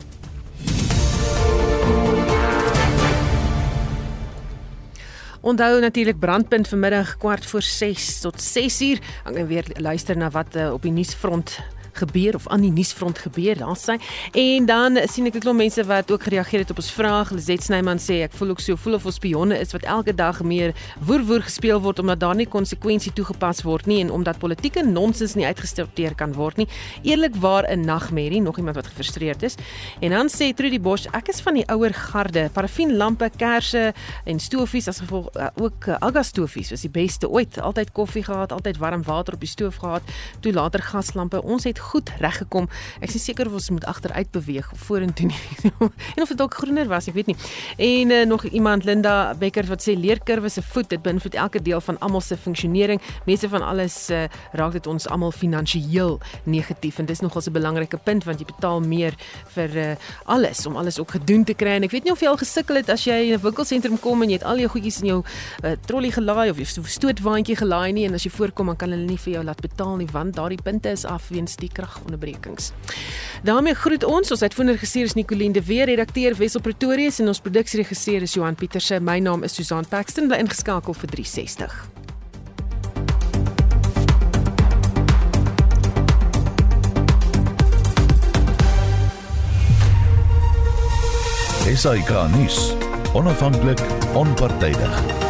[5.44, 9.00] Onthou natuurlik brandpunt vanmiddag kwart voor 6 tot 6 uur.
[9.24, 11.58] Ek weer luister na wat uh, op die nuusfront
[11.96, 13.98] gebeur of aan die nuusfront gebeur daar sê.
[14.32, 17.30] En dan sien ek 'n klomp mense wat ook gereageer het op ons vraag.
[17.30, 20.42] Lizet Snyman sê ek voel ook so voel of ons spionne is wat elke dag
[20.42, 24.82] meer woer woer gespeel word omdat daar nie konsekwensie toegepas word nie en omdat politieke
[24.82, 26.68] nonsens nie uitgestopteer kan word nie.
[27.02, 29.54] Eerlikwaar 'n nagmerrie nog iemand wat gefrustreerd is.
[30.00, 33.92] En dan sê Trudy Bosch ek is van die ouer garde parafienlampe kersse
[34.24, 37.60] en stofies as gevolg uh, ook uh, agastofies was die beste ooit.
[37.60, 40.02] Altyd koffie gehad altyd warm water op die stoof gehad
[40.40, 41.42] toe later gaslampe.
[41.42, 42.68] Ons het goed reggekom.
[43.00, 45.42] Ek is seker of ons moet agteruit beweeg of vorentoe nie.
[46.16, 47.36] en of dit dalk groener was, ek weet nie.
[47.76, 51.80] En uh, nog iemand Linda Becker wat sê leerkurwe se voet, dit beïnvloed elke deel
[51.84, 53.00] van almal se funksionering.
[53.28, 57.98] Mense van alles uh, raak dit ons almal finansiëel negatief en dis nogals 'n belangrike
[58.04, 59.14] punt want jy betaal meer
[59.54, 62.28] vir uh, alles om alles ook gedoen te kry en ek weet nie of jy
[62.28, 65.00] al gesukkel het as jy in 'n winkelsentrum kom en jy het al jou goedjies
[65.02, 65.20] in jou
[65.64, 69.06] uh, trolly gelaai of jy stootwaandjie gelaai nie en as jy voorkom dan kan hulle
[69.06, 72.72] nie vir jou laat betaal nie want daardie punte is af weens die kragonderbrekings.
[73.42, 77.40] daarmee groet ons ons uitvoerende regisseur is Nicoline de Weer, redakteur Wessel Pretorius en ons
[77.40, 79.00] produksieregisseur is Johan Pieterse.
[79.00, 82.02] My naam is Susan Paxton, bly ingeskakel vir 360.
[91.74, 92.74] SAK nuus.
[93.14, 93.80] Onafhanklik,
[94.14, 95.23] onpartydig.